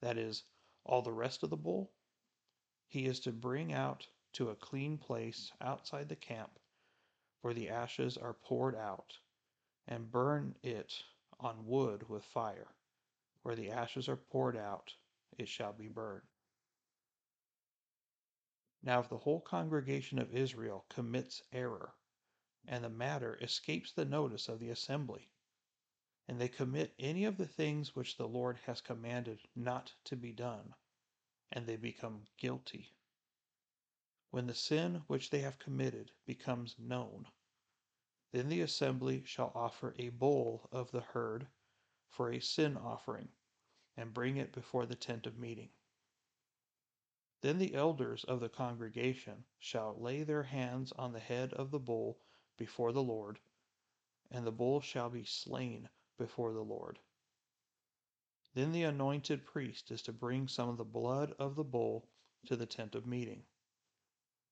that 0.00 0.18
is, 0.18 0.42
all 0.84 1.02
the 1.02 1.12
rest 1.12 1.44
of 1.44 1.50
the 1.50 1.56
bull, 1.56 1.92
he 2.88 3.06
is 3.06 3.20
to 3.20 3.30
bring 3.30 3.72
out 3.72 4.04
to 4.32 4.50
a 4.50 4.56
clean 4.56 4.98
place 4.98 5.52
outside 5.60 6.08
the 6.08 6.16
camp 6.16 6.58
where 7.46 7.54
the 7.54 7.68
ashes 7.68 8.16
are 8.16 8.34
poured 8.34 8.74
out, 8.74 9.16
and 9.86 10.10
burn 10.10 10.52
it 10.64 10.92
on 11.38 11.64
wood 11.64 12.08
with 12.08 12.24
fire. 12.24 12.74
Where 13.44 13.54
the 13.54 13.70
ashes 13.70 14.08
are 14.08 14.16
poured 14.16 14.56
out, 14.56 14.92
it 15.38 15.46
shall 15.46 15.72
be 15.72 15.86
burned. 15.86 16.26
Now, 18.82 18.98
if 18.98 19.08
the 19.08 19.18
whole 19.18 19.40
congregation 19.40 20.18
of 20.18 20.34
Israel 20.34 20.86
commits 20.88 21.40
error, 21.52 21.94
and 22.66 22.82
the 22.82 22.88
matter 22.88 23.38
escapes 23.40 23.92
the 23.92 24.04
notice 24.04 24.48
of 24.48 24.58
the 24.58 24.70
assembly, 24.70 25.30
and 26.26 26.40
they 26.40 26.48
commit 26.48 26.96
any 26.98 27.26
of 27.26 27.36
the 27.36 27.46
things 27.46 27.94
which 27.94 28.16
the 28.16 28.26
Lord 28.26 28.58
has 28.66 28.80
commanded 28.80 29.38
not 29.54 29.92
to 30.06 30.16
be 30.16 30.32
done, 30.32 30.74
and 31.52 31.64
they 31.64 31.76
become 31.76 32.24
guilty, 32.38 32.92
when 34.32 34.48
the 34.48 34.54
sin 34.54 35.04
which 35.06 35.30
they 35.30 35.42
have 35.42 35.60
committed 35.60 36.10
becomes 36.26 36.74
known, 36.76 37.24
then 38.32 38.48
the 38.48 38.60
assembly 38.60 39.22
shall 39.24 39.52
offer 39.54 39.94
a 39.98 40.08
bull 40.08 40.68
of 40.72 40.90
the 40.90 41.00
herd 41.00 41.46
for 42.08 42.30
a 42.30 42.40
sin 42.40 42.76
offering, 42.76 43.28
and 43.96 44.14
bring 44.14 44.36
it 44.36 44.52
before 44.52 44.86
the 44.86 44.94
tent 44.94 45.26
of 45.26 45.38
meeting. 45.38 45.70
Then 47.42 47.58
the 47.58 47.74
elders 47.74 48.24
of 48.24 48.40
the 48.40 48.48
congregation 48.48 49.44
shall 49.58 49.94
lay 50.00 50.22
their 50.22 50.42
hands 50.42 50.92
on 50.92 51.12
the 51.12 51.20
head 51.20 51.52
of 51.52 51.70
the 51.70 51.78
bull 51.78 52.18
before 52.56 52.92
the 52.92 53.02
Lord, 53.02 53.38
and 54.30 54.46
the 54.46 54.52
bull 54.52 54.80
shall 54.80 55.10
be 55.10 55.24
slain 55.24 55.88
before 56.18 56.52
the 56.52 56.64
Lord. 56.64 56.98
Then 58.54 58.72
the 58.72 58.84
anointed 58.84 59.44
priest 59.44 59.90
is 59.90 60.02
to 60.02 60.12
bring 60.12 60.48
some 60.48 60.68
of 60.68 60.78
the 60.78 60.84
blood 60.84 61.32
of 61.38 61.54
the 61.54 61.64
bull 61.64 62.08
to 62.46 62.56
the 62.56 62.66
tent 62.66 62.94
of 62.94 63.06
meeting. 63.06 63.44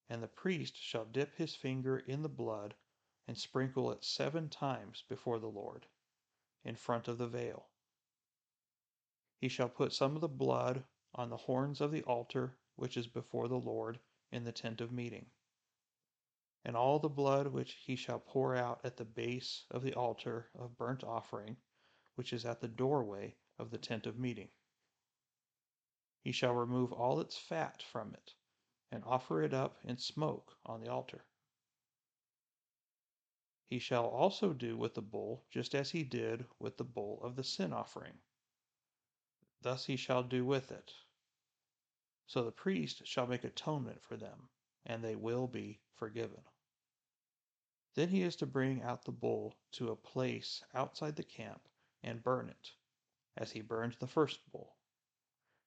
And 0.09 0.23
the 0.23 0.28
priest 0.28 0.76
shall 0.76 1.07
dip 1.07 1.35
his 1.37 1.54
finger 1.54 1.99
in 1.99 2.23
the 2.23 2.28
blood 2.28 2.75
and 3.26 3.38
sprinkle 3.38 3.90
it 3.90 4.04
seven 4.04 4.49
times 4.49 5.04
before 5.09 5.38
the 5.38 5.47
Lord, 5.49 5.87
in 6.64 6.75
front 6.75 7.09
of 7.09 7.19
the 7.19 7.26
veil. 7.26 7.66
He 9.38 9.49
shall 9.49 9.69
put 9.69 9.93
some 9.93 10.14
of 10.14 10.21
the 10.21 10.28
blood 10.28 10.85
on 11.14 11.31
the 11.31 11.37
horns 11.37 11.81
of 11.81 11.93
the 11.93 12.02
altar 12.04 12.57
which 12.76 12.97
is 12.97 13.07
before 13.07 13.49
the 13.49 13.59
Lord 13.59 13.99
in 14.33 14.45
the 14.45 14.52
tent 14.52 14.81
of 14.81 14.93
meeting. 14.93 15.26
And 16.64 16.76
all 16.76 16.99
the 16.99 17.09
blood 17.09 17.49
which 17.49 17.75
he 17.85 17.95
shall 17.95 18.19
pour 18.19 18.57
out 18.57 18.81
at 18.85 18.97
the 18.97 19.04
base 19.04 19.66
of 19.71 19.83
the 19.83 19.95
altar 19.95 20.49
of 20.59 20.78
burnt 20.78 21.04
offering, 21.04 21.57
which 22.14 22.33
is 22.33 22.45
at 22.45 22.61
the 22.61 22.69
doorway 22.69 23.37
of 23.59 23.71
the 23.71 23.78
tent 23.78 24.07
of 24.07 24.19
meeting. 24.19 24.49
He 26.23 26.33
shall 26.33 26.54
remove 26.54 26.93
all 26.93 27.21
its 27.21 27.37
fat 27.37 27.83
from 27.83 28.14
it 28.14 28.35
and 28.90 29.04
offer 29.04 29.43
it 29.43 29.52
up 29.52 29.78
in 29.85 29.99
smoke 29.99 30.57
on 30.64 30.81
the 30.81 30.90
altar. 30.90 31.26
He 33.66 33.78
shall 33.78 34.06
also 34.06 34.52
do 34.52 34.76
with 34.76 34.94
the 34.94 35.02
bull 35.02 35.44
just 35.50 35.75
as 35.75 35.90
he 35.90 36.04
did 36.04 36.47
with 36.59 36.76
the 36.76 36.85
bull 36.85 37.23
of 37.23 37.35
the 37.35 37.44
sin 37.44 37.73
offering. 37.73 38.18
Thus 39.62 39.87
he 39.87 39.97
shall 39.97 40.23
do 40.23 40.44
with 40.44 40.71
it. 40.71 40.92
So 42.26 42.44
the 42.44 42.52
priest 42.52 43.06
shall 43.06 43.26
make 43.26 43.44
atonement 43.44 44.02
for 44.02 44.16
them, 44.16 44.49
and 44.85 45.02
they 45.02 45.16
will 45.16 45.47
be 45.47 45.80
forgiven. 45.94 46.42
Then 47.94 48.09
he 48.09 48.23
is 48.23 48.37
to 48.37 48.47
bring 48.47 48.83
out 48.83 49.04
the 49.04 49.12
bull 49.12 49.56
to 49.73 49.90
a 49.90 49.97
place 49.97 50.62
outside 50.75 51.16
the 51.16 51.23
camp 51.23 51.68
and 52.02 52.23
burn 52.23 52.49
it, 52.49 52.73
as 53.37 53.52
he 53.52 53.62
burned 53.62 53.94
the 53.94 54.06
first 54.06 54.40
bull. 54.50 54.76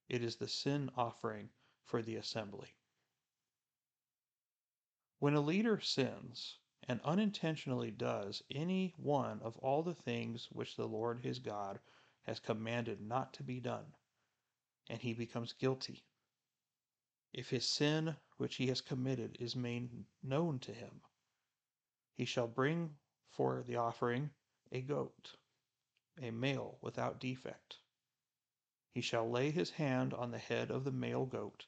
It 0.10 0.24
is 0.24 0.36
the 0.36 0.48
sin 0.48 0.92
offering 0.96 1.50
for 1.84 2.02
the 2.02 2.16
assembly. 2.18 2.76
When 5.20 5.34
a 5.34 5.42
leader 5.42 5.80
sins 5.80 6.60
and 6.90 7.02
unintentionally 7.04 7.92
does 7.92 8.42
any 8.50 8.94
one 8.96 9.42
of 9.42 9.58
all 9.58 9.84
the 9.84 9.94
things 9.94 10.48
which 10.52 10.78
the 10.78 10.88
Lord 10.88 11.20
his 11.20 11.40
God 11.40 11.80
has 12.24 12.40
commanded 12.40 13.02
not 13.02 13.34
to 13.34 13.44
be 13.44 13.60
done, 13.60 13.94
and 14.90 15.02
he 15.02 15.14
becomes 15.14 15.52
guilty, 15.52 16.06
if 17.34 17.50
his 17.50 17.68
sin 17.68 18.16
which 18.38 18.56
he 18.56 18.68
has 18.68 18.80
committed 18.80 19.36
is 19.40 19.56
made 19.56 19.90
known 20.24 20.60
to 20.60 20.74
him, 20.74 21.02
he 22.16 22.24
shall 22.24 22.48
bring 22.48 22.96
for 23.30 23.64
the 23.68 23.76
offering 23.76 24.30
a 24.72 24.82
goat, 24.82 25.36
a 26.22 26.32
male 26.32 26.78
without 26.82 27.20
defect. 27.20 27.78
He 28.94 29.02
shall 29.02 29.30
lay 29.30 29.52
his 29.52 29.72
hand 29.72 30.14
on 30.14 30.32
the 30.32 30.38
head 30.38 30.72
of 30.72 30.86
the 30.86 30.92
male 30.92 31.26
goat, 31.26 31.66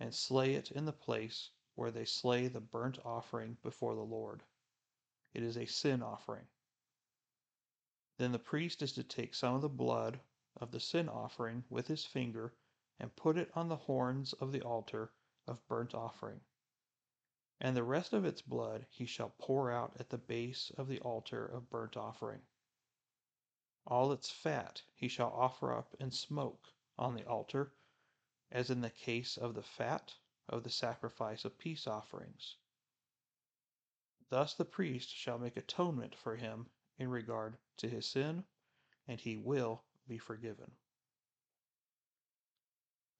and 0.00 0.14
slay 0.14 0.54
it 0.54 0.70
in 0.70 0.86
the 0.86 0.92
place 0.92 1.50
where 1.74 1.90
they 1.90 2.04
slay 2.06 2.48
the 2.48 2.60
burnt 2.60 2.98
offering 3.04 3.56
before 3.62 3.94
the 3.94 4.00
Lord. 4.00 4.42
It 5.34 5.42
is 5.42 5.56
a 5.56 5.66
sin 5.66 6.02
offering. 6.02 6.46
Then 8.18 8.32
the 8.32 8.38
priest 8.38 8.82
is 8.82 8.92
to 8.92 9.02
take 9.02 9.34
some 9.34 9.54
of 9.54 9.62
the 9.62 9.68
blood 9.68 10.20
of 10.56 10.70
the 10.70 10.80
sin 10.80 11.08
offering 11.08 11.64
with 11.70 11.86
his 11.86 12.04
finger 12.04 12.54
and 12.98 13.16
put 13.16 13.38
it 13.38 13.50
on 13.54 13.68
the 13.68 13.76
horns 13.76 14.32
of 14.34 14.52
the 14.52 14.62
altar 14.62 15.12
of 15.46 15.66
burnt 15.66 15.94
offering. 15.94 16.40
And 17.60 17.76
the 17.76 17.82
rest 17.82 18.12
of 18.12 18.24
its 18.24 18.42
blood 18.42 18.86
he 18.90 19.06
shall 19.06 19.30
pour 19.38 19.70
out 19.70 19.96
at 19.98 20.10
the 20.10 20.18
base 20.18 20.70
of 20.76 20.86
the 20.86 21.00
altar 21.00 21.46
of 21.46 21.70
burnt 21.70 21.96
offering. 21.96 22.42
All 23.86 24.12
its 24.12 24.30
fat 24.30 24.82
he 24.94 25.08
shall 25.08 25.32
offer 25.32 25.72
up 25.72 25.94
in 25.98 26.10
smoke 26.10 26.68
on 26.98 27.14
the 27.14 27.26
altar, 27.26 27.72
as 28.50 28.70
in 28.70 28.82
the 28.82 28.90
case 28.90 29.36
of 29.36 29.54
the 29.54 29.62
fat 29.62 30.14
of 30.48 30.62
the 30.62 30.70
sacrifice 30.70 31.44
of 31.44 31.58
peace 31.58 31.86
offerings. 31.86 32.56
Thus 34.32 34.54
the 34.54 34.64
priest 34.64 35.10
shall 35.10 35.38
make 35.38 35.58
atonement 35.58 36.14
for 36.14 36.36
him 36.36 36.70
in 36.96 37.10
regard 37.10 37.58
to 37.76 37.86
his 37.86 38.06
sin, 38.08 38.46
and 39.06 39.20
he 39.20 39.36
will 39.36 39.84
be 40.08 40.16
forgiven. 40.16 40.72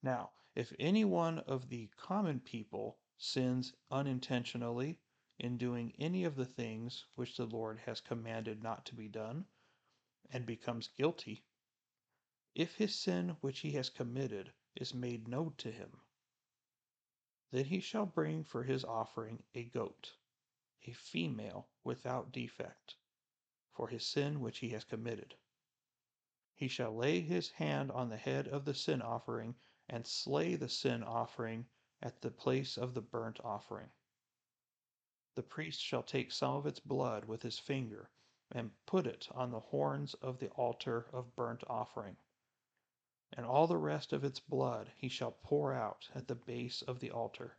Now, 0.02 0.30
if 0.54 0.72
any 0.78 1.04
one 1.04 1.40
of 1.40 1.68
the 1.68 1.88
common 1.98 2.40
people 2.40 2.98
sins 3.18 3.74
unintentionally 3.90 5.00
in 5.38 5.58
doing 5.58 5.92
any 5.98 6.24
of 6.24 6.34
the 6.34 6.46
things 6.46 7.04
which 7.14 7.36
the 7.36 7.44
Lord 7.44 7.80
has 7.80 8.00
commanded 8.00 8.62
not 8.62 8.86
to 8.86 8.94
be 8.94 9.08
done, 9.08 9.44
and 10.30 10.46
becomes 10.46 10.88
guilty, 10.88 11.44
if 12.54 12.76
his 12.76 12.98
sin 12.98 13.36
which 13.42 13.58
he 13.58 13.72
has 13.72 13.90
committed 13.90 14.54
is 14.74 14.94
made 14.94 15.28
known 15.28 15.56
to 15.56 15.70
him, 15.70 16.00
then 17.50 17.66
he 17.66 17.80
shall 17.80 18.06
bring 18.06 18.44
for 18.44 18.62
his 18.64 18.82
offering 18.82 19.42
a 19.54 19.64
goat 19.64 20.14
a 20.84 20.92
female 20.92 21.68
without 21.84 22.32
defect, 22.32 22.96
for 23.70 23.88
his 23.88 24.04
sin 24.06 24.40
which 24.40 24.58
he 24.58 24.70
has 24.70 24.84
committed. 24.84 25.34
He 26.54 26.68
shall 26.68 26.94
lay 26.94 27.20
his 27.20 27.50
hand 27.50 27.90
on 27.90 28.08
the 28.08 28.16
head 28.16 28.48
of 28.48 28.64
the 28.64 28.74
sin 28.74 29.00
offering 29.00 29.54
and 29.88 30.06
slay 30.06 30.56
the 30.56 30.68
sin 30.68 31.02
offering 31.02 31.66
at 32.00 32.20
the 32.20 32.30
place 32.30 32.76
of 32.76 32.94
the 32.94 33.00
burnt 33.00 33.40
offering. 33.40 33.90
The 35.34 35.42
priest 35.42 35.80
shall 35.80 36.02
take 36.02 36.30
some 36.30 36.56
of 36.56 36.66
its 36.66 36.80
blood 36.80 37.24
with 37.24 37.42
his 37.42 37.58
finger 37.58 38.10
and 38.50 38.70
put 38.84 39.06
it 39.06 39.28
on 39.32 39.50
the 39.50 39.60
horns 39.60 40.14
of 40.14 40.38
the 40.38 40.50
altar 40.50 41.08
of 41.12 41.34
burnt 41.34 41.64
offering. 41.68 42.16
And 43.32 43.46
all 43.46 43.66
the 43.66 43.78
rest 43.78 44.12
of 44.12 44.24
its 44.24 44.40
blood 44.40 44.92
he 44.96 45.08
shall 45.08 45.32
pour 45.42 45.72
out 45.72 46.10
at 46.14 46.28
the 46.28 46.34
base 46.34 46.82
of 46.82 47.00
the 47.00 47.10
altar. 47.10 47.56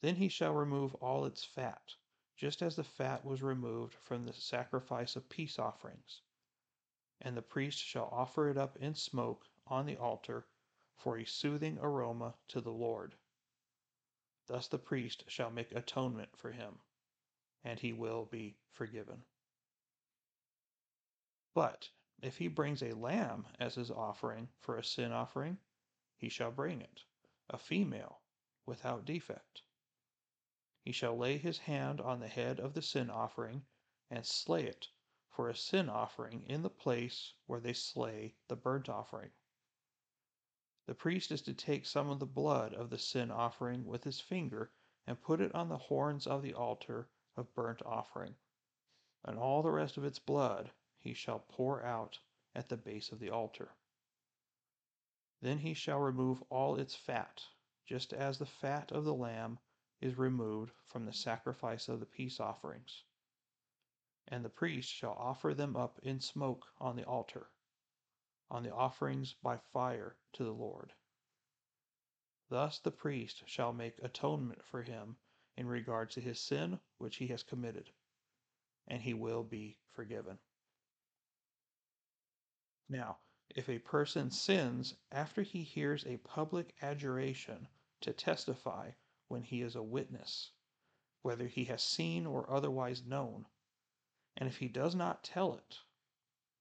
Then 0.00 0.16
he 0.16 0.28
shall 0.28 0.54
remove 0.54 0.94
all 0.96 1.26
its 1.26 1.44
fat, 1.44 1.94
just 2.36 2.62
as 2.62 2.76
the 2.76 2.84
fat 2.84 3.24
was 3.24 3.42
removed 3.42 3.94
from 3.94 4.24
the 4.24 4.32
sacrifice 4.32 5.16
of 5.16 5.28
peace 5.28 5.58
offerings. 5.58 6.20
And 7.20 7.36
the 7.36 7.42
priest 7.42 7.78
shall 7.78 8.08
offer 8.12 8.48
it 8.48 8.56
up 8.56 8.76
in 8.76 8.94
smoke 8.94 9.46
on 9.66 9.86
the 9.86 9.96
altar 9.96 10.46
for 10.96 11.18
a 11.18 11.24
soothing 11.24 11.78
aroma 11.80 12.34
to 12.48 12.60
the 12.60 12.72
Lord. 12.72 13.14
Thus 14.46 14.68
the 14.68 14.78
priest 14.78 15.24
shall 15.28 15.50
make 15.50 15.72
atonement 15.72 16.36
for 16.36 16.50
him, 16.50 16.74
and 17.62 17.80
he 17.80 17.92
will 17.92 18.26
be 18.26 18.56
forgiven. 18.72 19.22
But 21.54 21.88
if 22.20 22.36
he 22.38 22.48
brings 22.48 22.82
a 22.82 22.92
lamb 22.92 23.46
as 23.60 23.76
his 23.76 23.90
offering 23.90 24.48
for 24.58 24.76
a 24.76 24.84
sin 24.84 25.12
offering, 25.12 25.58
he 26.16 26.28
shall 26.28 26.50
bring 26.50 26.80
it, 26.80 27.04
a 27.48 27.58
female, 27.58 28.20
without 28.66 29.04
defect. 29.04 29.62
He 30.84 30.92
shall 30.92 31.16
lay 31.16 31.38
his 31.38 31.60
hand 31.60 31.98
on 31.98 32.20
the 32.20 32.28
head 32.28 32.60
of 32.60 32.74
the 32.74 32.82
sin 32.82 33.08
offering 33.08 33.64
and 34.10 34.26
slay 34.26 34.66
it 34.66 34.90
for 35.30 35.48
a 35.48 35.56
sin 35.56 35.88
offering 35.88 36.42
in 36.42 36.60
the 36.60 36.68
place 36.68 37.32
where 37.46 37.58
they 37.58 37.72
slay 37.72 38.36
the 38.48 38.56
burnt 38.56 38.90
offering. 38.90 39.32
The 40.84 40.94
priest 40.94 41.32
is 41.32 41.40
to 41.42 41.54
take 41.54 41.86
some 41.86 42.10
of 42.10 42.18
the 42.18 42.26
blood 42.26 42.74
of 42.74 42.90
the 42.90 42.98
sin 42.98 43.30
offering 43.30 43.86
with 43.86 44.04
his 44.04 44.20
finger 44.20 44.72
and 45.06 45.22
put 45.22 45.40
it 45.40 45.54
on 45.54 45.70
the 45.70 45.78
horns 45.78 46.26
of 46.26 46.42
the 46.42 46.52
altar 46.52 47.08
of 47.34 47.54
burnt 47.54 47.80
offering. 47.86 48.36
And 49.24 49.38
all 49.38 49.62
the 49.62 49.72
rest 49.72 49.96
of 49.96 50.04
its 50.04 50.18
blood 50.18 50.70
he 50.98 51.14
shall 51.14 51.38
pour 51.48 51.82
out 51.82 52.20
at 52.54 52.68
the 52.68 52.76
base 52.76 53.10
of 53.10 53.20
the 53.20 53.30
altar. 53.30 53.74
Then 55.40 55.60
he 55.60 55.72
shall 55.72 56.00
remove 56.00 56.42
all 56.50 56.76
its 56.76 56.94
fat, 56.94 57.42
just 57.86 58.12
as 58.12 58.36
the 58.38 58.44
fat 58.44 58.92
of 58.92 59.04
the 59.04 59.14
lamb 59.14 59.58
is 60.04 60.18
removed 60.18 60.70
from 60.84 61.06
the 61.06 61.12
sacrifice 61.12 61.88
of 61.88 61.98
the 61.98 62.06
peace 62.06 62.38
offerings. 62.38 63.04
And 64.28 64.44
the 64.44 64.50
priest 64.50 64.90
shall 64.90 65.16
offer 65.18 65.54
them 65.54 65.76
up 65.76 65.98
in 66.02 66.20
smoke 66.20 66.66
on 66.78 66.94
the 66.94 67.06
altar, 67.06 67.48
on 68.50 68.64
the 68.64 68.74
offerings 68.74 69.34
by 69.42 69.56
fire 69.72 70.14
to 70.34 70.44
the 70.44 70.52
Lord. 70.52 70.92
Thus 72.50 72.78
the 72.78 72.90
priest 72.90 73.44
shall 73.46 73.72
make 73.72 73.98
atonement 74.02 74.62
for 74.66 74.82
him 74.82 75.16
in 75.56 75.66
regard 75.66 76.10
to 76.10 76.20
his 76.20 76.38
sin 76.38 76.78
which 76.98 77.16
he 77.16 77.28
has 77.28 77.42
committed, 77.42 77.90
and 78.86 79.00
he 79.00 79.14
will 79.14 79.42
be 79.42 79.78
forgiven. 79.92 80.38
Now, 82.90 83.16
if 83.48 83.70
a 83.70 83.78
person 83.78 84.30
sins 84.30 84.94
after 85.10 85.40
he 85.40 85.62
hears 85.62 86.04
a 86.04 86.18
public 86.18 86.74
adjuration 86.82 87.68
to 88.02 88.12
testify 88.12 88.90
when 89.28 89.42
he 89.42 89.62
is 89.62 89.74
a 89.74 89.82
witness, 89.82 90.50
whether 91.22 91.46
he 91.46 91.64
has 91.64 91.82
seen 91.82 92.26
or 92.26 92.50
otherwise 92.50 93.02
known. 93.04 93.46
And 94.36 94.48
if 94.48 94.58
he 94.58 94.68
does 94.68 94.94
not 94.94 95.24
tell 95.24 95.54
it, 95.54 95.78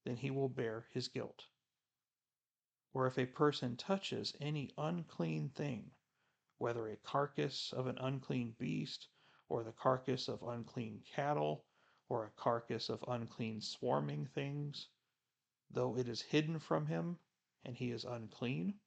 then 0.05 0.17
he 0.17 0.31
will 0.31 0.49
bear 0.49 0.87
his 0.91 1.07
guilt. 1.07 1.45
Or 2.93 3.07
if 3.07 3.17
a 3.17 3.25
person 3.25 3.75
touches 3.75 4.35
any 4.39 4.71
unclean 4.77 5.49
thing, 5.49 5.91
whether 6.57 6.87
a 6.87 6.95
carcass 6.95 7.73
of 7.73 7.87
an 7.87 7.97
unclean 7.97 8.55
beast, 8.57 9.07
or 9.49 9.63
the 9.63 9.73
carcass 9.73 10.29
of 10.29 10.43
unclean 10.43 11.01
cattle, 11.05 11.65
or 12.07 12.25
a 12.25 12.31
carcass 12.31 12.89
of 12.89 13.03
unclean 13.07 13.59
swarming 13.59 14.27
things, 14.27 14.87
though 15.69 15.97
it 15.97 16.07
is 16.07 16.21
hidden 16.21 16.59
from 16.59 16.85
him 16.85 17.19
and 17.65 17.75
he 17.75 17.91
is 17.91 18.05
unclean, 18.05 18.79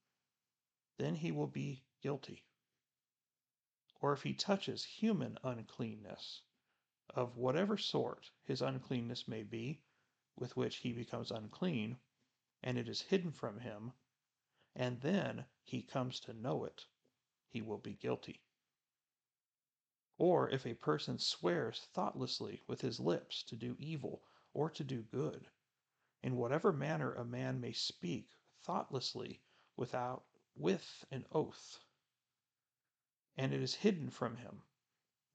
then 0.96 1.16
he 1.16 1.32
will 1.32 1.46
be 1.46 1.82
guilty 2.00 2.45
or 4.06 4.12
if 4.12 4.22
he 4.22 4.32
touches 4.32 4.84
human 4.84 5.36
uncleanness, 5.42 6.42
of 7.10 7.36
whatever 7.36 7.76
sort 7.76 8.30
his 8.44 8.62
uncleanness 8.62 9.26
may 9.26 9.42
be, 9.42 9.82
with 10.36 10.56
which 10.56 10.76
he 10.76 10.92
becomes 10.92 11.32
unclean, 11.32 11.98
and 12.62 12.78
it 12.78 12.88
is 12.88 13.00
hidden 13.00 13.32
from 13.32 13.58
him, 13.58 13.92
and 14.76 15.00
then 15.00 15.44
he 15.64 15.82
comes 15.82 16.20
to 16.20 16.32
know 16.32 16.62
it, 16.62 16.86
he 17.48 17.60
will 17.60 17.78
be 17.78 17.94
guilty. 17.94 18.44
Or 20.18 20.48
if 20.50 20.64
a 20.64 20.74
person 20.74 21.18
swears 21.18 21.80
thoughtlessly 21.92 22.62
with 22.68 22.82
his 22.82 23.00
lips 23.00 23.42
to 23.42 23.56
do 23.56 23.74
evil 23.76 24.22
or 24.54 24.70
to 24.70 24.84
do 24.84 25.02
good, 25.02 25.50
in 26.22 26.36
whatever 26.36 26.72
manner 26.72 27.12
a 27.14 27.24
man 27.24 27.60
may 27.60 27.72
speak 27.72 28.30
thoughtlessly 28.62 29.42
without 29.76 30.22
with 30.54 31.04
an 31.10 31.26
oath, 31.32 31.80
and 33.36 33.52
it 33.52 33.62
is 33.62 33.74
hidden 33.74 34.10
from 34.10 34.36
him. 34.36 34.62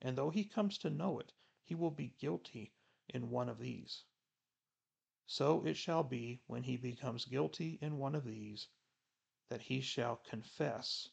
And 0.02 0.18
though 0.18 0.30
he 0.30 0.44
comes 0.44 0.78
to 0.80 0.90
know 0.90 1.20
it, 1.20 1.32
he 1.64 1.76
will 1.76 1.92
be 1.92 2.16
guilty 2.20 2.74
in 3.10 3.30
one 3.30 3.50
of 3.50 3.60
these. 3.60 4.04
So 5.28 5.64
it 5.66 5.78
shall 5.78 6.04
be 6.04 6.42
when 6.48 6.64
he 6.64 6.78
becomes 6.78 7.26
guilty 7.26 7.78
in 7.82 7.98
one 7.98 8.16
of 8.16 8.26
these, 8.26 8.68
that 9.50 9.62
he 9.62 9.82
shall 9.82 10.18
confess 10.18 11.10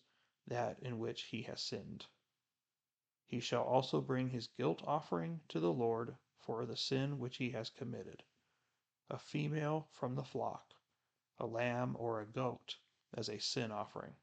that 0.46 0.78
in 0.80 0.98
which 0.98 1.22
he 1.22 1.42
has 1.42 1.60
sinned. 1.60 2.06
He 3.26 3.40
shall 3.40 3.64
also 3.64 4.00
bring 4.00 4.30
his 4.30 4.46
guilt 4.46 4.82
offering 4.86 5.40
to 5.48 5.60
the 5.60 5.72
Lord 5.72 6.16
for 6.38 6.64
the 6.64 6.76
sin 6.76 7.18
which 7.18 7.36
he 7.36 7.50
has 7.50 7.68
committed, 7.68 8.22
a 9.10 9.18
female 9.18 9.88
from 9.92 10.14
the 10.14 10.24
flock, 10.24 10.74
a 11.38 11.46
lamb 11.46 11.94
or 11.98 12.20
a 12.20 12.26
goat, 12.26 12.76
as 13.14 13.28
a 13.28 13.38
sin 13.38 13.70
offering. 13.70 14.14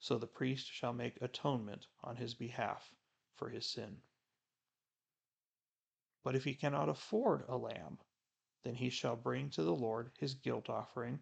So 0.00 0.18
the 0.18 0.26
priest 0.26 0.70
shall 0.72 0.92
make 0.92 1.20
atonement 1.22 1.86
on 2.02 2.16
his 2.16 2.34
behalf 2.34 2.92
for 3.34 3.48
his 3.48 3.66
sin. 3.66 4.02
But 6.22 6.34
if 6.34 6.44
he 6.44 6.54
cannot 6.54 6.88
afford 6.88 7.44
a 7.48 7.56
lamb, 7.56 7.98
then 8.62 8.74
he 8.74 8.90
shall 8.90 9.16
bring 9.16 9.50
to 9.50 9.62
the 9.62 9.74
Lord 9.74 10.10
his 10.18 10.34
guilt 10.34 10.68
offering 10.68 11.20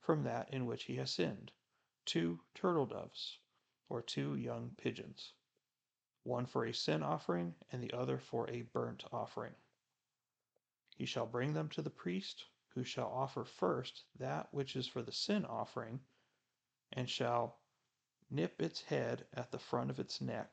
from 0.00 0.22
that 0.24 0.52
in 0.52 0.66
which 0.66 0.84
he 0.84 0.96
has 0.96 1.10
sinned 1.10 1.50
two 2.04 2.40
turtle 2.54 2.86
doves, 2.86 3.40
or 3.88 4.00
two 4.00 4.36
young 4.36 4.70
pigeons, 4.76 5.32
one 6.22 6.46
for 6.46 6.64
a 6.64 6.72
sin 6.72 7.02
offering 7.02 7.54
and 7.72 7.82
the 7.82 7.92
other 7.92 8.18
for 8.18 8.48
a 8.48 8.62
burnt 8.62 9.04
offering. 9.12 9.54
He 10.96 11.06
shall 11.06 11.26
bring 11.26 11.52
them 11.52 11.68
to 11.70 11.82
the 11.82 11.90
priest, 11.90 12.44
who 12.74 12.84
shall 12.84 13.08
offer 13.08 13.44
first 13.44 14.04
that 14.18 14.52
which 14.52 14.76
is 14.76 14.86
for 14.86 15.02
the 15.02 15.12
sin 15.12 15.44
offering, 15.44 16.00
and 16.92 17.10
shall 17.10 17.58
nip 18.30 18.60
its 18.60 18.82
head 18.82 19.26
at 19.34 19.50
the 19.50 19.58
front 19.58 19.88
of 19.88 20.00
its 20.00 20.20
neck, 20.20 20.50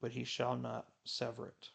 but 0.00 0.12
he 0.12 0.24
shall 0.24 0.56
not 0.56 0.92
sever 1.04 1.46
it. 1.46 1.70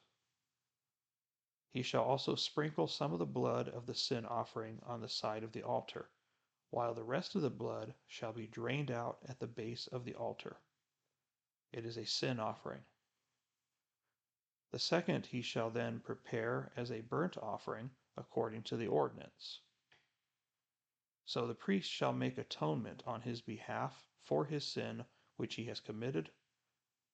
He 1.71 1.81
shall 1.81 2.03
also 2.03 2.35
sprinkle 2.35 2.87
some 2.87 3.13
of 3.13 3.19
the 3.19 3.25
blood 3.25 3.69
of 3.69 3.85
the 3.85 3.95
sin 3.95 4.25
offering 4.25 4.81
on 4.85 4.99
the 4.99 5.07
side 5.07 5.43
of 5.43 5.53
the 5.53 5.63
altar, 5.63 6.09
while 6.69 6.93
the 6.93 7.03
rest 7.03 7.35
of 7.35 7.41
the 7.41 7.49
blood 7.49 7.93
shall 8.07 8.33
be 8.33 8.47
drained 8.47 8.91
out 8.91 9.19
at 9.27 9.39
the 9.39 9.47
base 9.47 9.87
of 9.87 10.03
the 10.03 10.15
altar. 10.15 10.57
It 11.71 11.85
is 11.85 11.97
a 11.97 12.05
sin 12.05 12.39
offering. 12.39 12.81
The 14.71 14.79
second 14.79 15.25
he 15.25 15.41
shall 15.41 15.69
then 15.69 16.01
prepare 16.01 16.71
as 16.75 16.91
a 16.91 17.01
burnt 17.01 17.37
offering 17.37 17.89
according 18.17 18.63
to 18.63 18.77
the 18.77 18.87
ordinance. 18.87 19.61
So 21.25 21.47
the 21.47 21.55
priest 21.55 21.89
shall 21.89 22.13
make 22.13 22.37
atonement 22.37 23.03
on 23.05 23.21
his 23.21 23.41
behalf 23.41 24.05
for 24.23 24.45
his 24.45 24.65
sin 24.65 25.05
which 25.41 25.55
he 25.55 25.65
has 25.65 25.79
committed, 25.79 26.29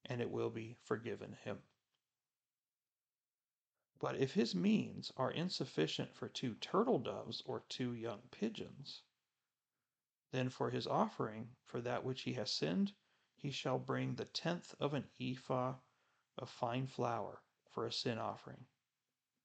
and 0.03 0.19
it 0.19 0.29
will 0.29 0.49
be 0.49 0.75
forgiven 0.83 1.37
him. 1.45 1.57
But 3.99 4.17
if 4.17 4.33
his 4.33 4.53
means 4.53 5.13
are 5.15 5.31
insufficient 5.31 6.13
for 6.13 6.27
two 6.27 6.55
turtle 6.55 6.99
doves 6.99 7.41
or 7.45 7.63
two 7.69 7.93
young 7.93 8.19
pigeons, 8.29 9.01
then 10.31 10.49
for 10.49 10.71
his 10.71 10.85
offering 10.87 11.55
for 11.63 11.79
that 11.79 12.03
which 12.03 12.23
he 12.23 12.33
has 12.33 12.51
sinned, 12.51 12.91
he 13.37 13.49
shall 13.49 13.79
bring 13.79 14.15
the 14.15 14.25
tenth 14.25 14.75
of 14.77 14.93
an 14.93 15.05
ephah 15.21 15.75
of 16.37 16.49
fine 16.49 16.85
flour 16.85 17.41
for 17.69 17.85
a 17.85 17.93
sin 17.93 18.17
offering. 18.17 18.65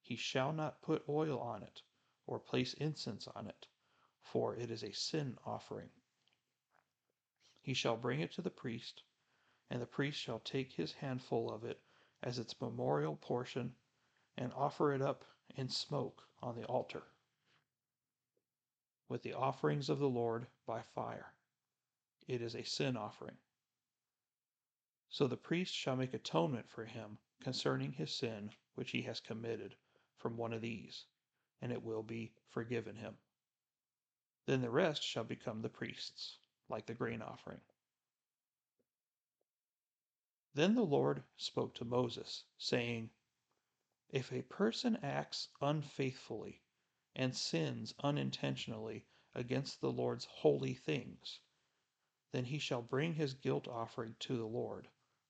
He 0.01 0.17
shall 0.17 0.53
not 0.53 0.83
put 0.83 1.09
oil 1.09 1.39
on 1.39 1.63
it, 1.63 1.83
or 2.27 2.41
place 2.41 2.75
incense 2.75 3.29
on 3.29 3.47
it, 3.47 3.69
for 4.23 4.57
it 4.57 4.73
is 4.73 4.83
a 4.83 4.91
sin 4.91 5.39
offering. 5.47 5.91
He 7.63 7.75
shall 7.75 7.97
bring 7.97 8.21
it 8.21 8.33
to 8.33 8.43
the 8.43 8.51
priest, 8.51 9.03
and 9.71 9.81
the 9.81 9.87
priest 9.87 10.19
shall 10.19 10.41
take 10.41 10.73
his 10.73 10.93
handful 10.93 11.51
of 11.51 11.65
it 11.65 11.81
as 12.23 12.39
its 12.39 12.61
memorial 12.61 13.17
portion 13.17 13.75
and 14.37 14.53
offer 14.53 14.93
it 14.93 15.01
up 15.01 15.25
in 15.55 15.69
smoke 15.69 16.29
on 16.43 16.57
the 16.57 16.67
altar 16.67 17.05
with 19.13 19.23
the 19.23 19.35
offerings 19.35 19.91
of 19.91 19.99
the 19.99 20.09
Lord 20.09 20.47
by 20.65 20.81
fire. 20.81 21.35
It 22.27 22.41
is 22.41 22.55
a 22.57 22.65
sin 22.65 22.97
offering. 22.97 23.37
So 25.11 25.27
the 25.27 25.37
priest 25.37 25.75
shall 25.75 25.97
make 25.97 26.15
atonement 26.15 26.71
for 26.71 26.87
him 26.87 27.19
concerning 27.41 27.93
his 27.93 28.11
sin 28.11 28.51
which 28.75 28.91
he 28.91 29.03
has 29.03 29.21
committed 29.21 29.77
from 30.17 30.39
one 30.39 30.55
of 30.55 30.63
these, 30.63 31.05
and 31.61 31.71
it 31.71 31.83
will 31.83 32.03
be 32.03 32.33
forgiven 32.49 32.97
him. 32.97 33.19
Then 34.47 34.63
the 34.63 34.71
rest 34.71 35.03
shall 35.03 35.25
become 35.25 35.61
the 35.61 35.69
priest's, 35.69 36.39
like 36.73 36.87
the 36.87 36.95
grain 36.95 37.21
offering. 37.21 37.61
Then 40.55 40.75
the 40.75 40.83
Lord 40.83 41.23
spoke 41.37 41.75
to 41.75 41.85
Moses, 41.85 42.45
saying, 42.57 43.11
If 44.09 44.33
a 44.33 44.41
person 44.43 44.97
acts 45.03 45.49
unfaithfully 45.61 46.63
and 47.15 47.37
sins 47.37 47.95
unintentionally 48.03 49.05
against 49.35 49.83
the 49.83 49.93
Lord's 49.93 50.25
holy 50.25 50.73
things, 50.73 51.41
then 52.33 52.47
he 52.47 52.59
shall 52.59 52.81
bring 52.81 53.13
his 53.13 53.35
guilt 53.35 53.69
offering 53.69 54.17
to 54.21 54.39
the 54.39 54.47
Lord 54.47 54.89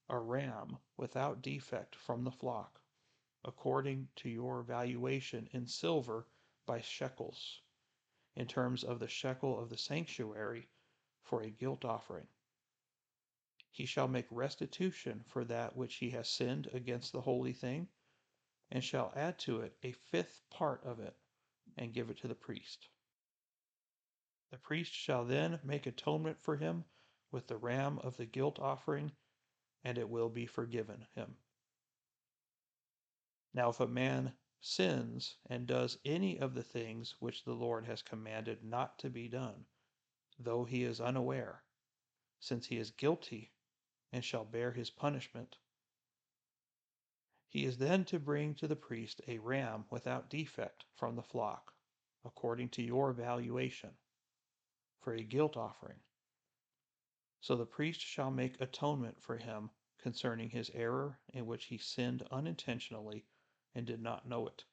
a 0.09 0.19
ram 0.21 0.79
without 0.97 1.43
defect 1.43 1.97
from 1.97 2.23
the 2.23 2.31
flock, 2.31 2.81
according 3.45 4.09
to 4.15 4.29
your 4.29 4.63
valuation 4.63 5.49
in 5.53 5.67
silver 5.67 6.25
by 6.67 6.81
shekels, 6.81 7.63
in 8.37 8.47
terms 8.47 8.85
of 8.85 9.01
the 9.01 9.09
shekel 9.09 9.59
of 9.59 9.71
the 9.71 9.79
sanctuary 9.79 10.69
for 11.23 11.43
a 11.43 11.51
guilt 11.51 11.85
offering. 11.85 12.27
He 13.71 13.87
shall 13.87 14.09
make 14.09 14.27
restitution 14.31 15.25
for 15.27 15.45
that 15.45 15.77
which 15.77 15.97
he 15.97 16.11
has 16.11 16.29
sinned 16.29 16.69
against 16.73 17.13
the 17.13 17.23
holy 17.23 17.53
thing, 17.53 17.89
and 18.71 18.85
shall 18.85 19.13
add 19.17 19.39
to 19.41 19.61
it 19.61 19.77
a 19.83 19.93
fifth 19.93 20.43
part 20.51 20.85
of 20.85 21.01
it, 21.01 21.17
and 21.77 21.95
give 21.95 22.11
it 22.11 22.19
to 22.19 22.29
the 22.29 22.35
priest. 22.35 22.89
The 24.51 24.59
priest 24.59 24.93
shall 24.93 25.25
then 25.25 25.61
make 25.63 25.87
atonement 25.87 26.39
for 26.39 26.57
him 26.57 26.85
with 27.31 27.47
the 27.47 27.57
ram 27.57 27.99
of 28.01 28.19
the 28.19 28.27
guilt 28.27 28.59
offering 28.59 29.13
and 29.85 29.99
it 29.99 30.09
will 30.09 30.29
be 30.29 30.47
forgiven 30.47 31.07
him. 31.15 31.37
Now, 33.55 33.71
if 33.71 33.81
a 33.81 33.87
man 33.87 34.33
sins 34.61 35.37
and 35.47 35.67
does 35.67 35.99
any 36.05 36.39
of 36.39 36.55
the 36.55 36.63
things 36.63 37.17
which 37.19 37.45
the 37.45 37.55
Lord 37.55 37.87
has 37.87 38.03
commanded 38.03 38.63
not 38.63 38.99
to 39.01 39.11
be 39.11 39.29
done, 39.29 39.65
though 40.45 40.65
he 40.65 40.85
is 40.85 41.01
unaware, 41.01 41.63
since 42.41 42.67
he 42.67 42.79
is 42.79 42.91
guilty 42.91 43.53
and 44.13 44.25
shall 44.25 44.45
bear 44.45 44.73
his 44.73 44.91
punishment, 44.91 45.57
he 47.49 47.65
is 47.67 47.77
then 47.77 48.05
to 48.07 48.19
bring 48.19 48.55
to 48.55 48.67
the 48.67 48.77
priest 48.77 49.21
a 49.29 49.39
ram 49.39 49.85
without 49.91 50.31
defect 50.31 50.85
from 50.95 51.17
the 51.17 51.23
flock, 51.23 51.75
according 52.25 52.71
to 52.71 52.83
your 52.83 53.13
valuation, 53.13 53.91
for 55.01 55.13
a 55.13 55.23
guilt 55.23 55.57
offering. 55.57 56.01
So 57.41 57.57
the 57.57 57.67
priest 57.67 58.01
shall 58.01 58.31
make 58.31 58.61
atonement 58.61 59.21
for 59.21 59.37
him 59.37 59.71
concerning 59.99 60.49
his 60.49 60.71
error 60.71 61.19
in 61.35 61.45
which 61.45 61.67
he 61.67 61.77
sinned 61.77 62.27
unintentionally 62.31 63.27
and 63.75 63.87
did 63.87 64.01
not 64.01 64.27
know 64.27 64.47
it, 64.47 64.65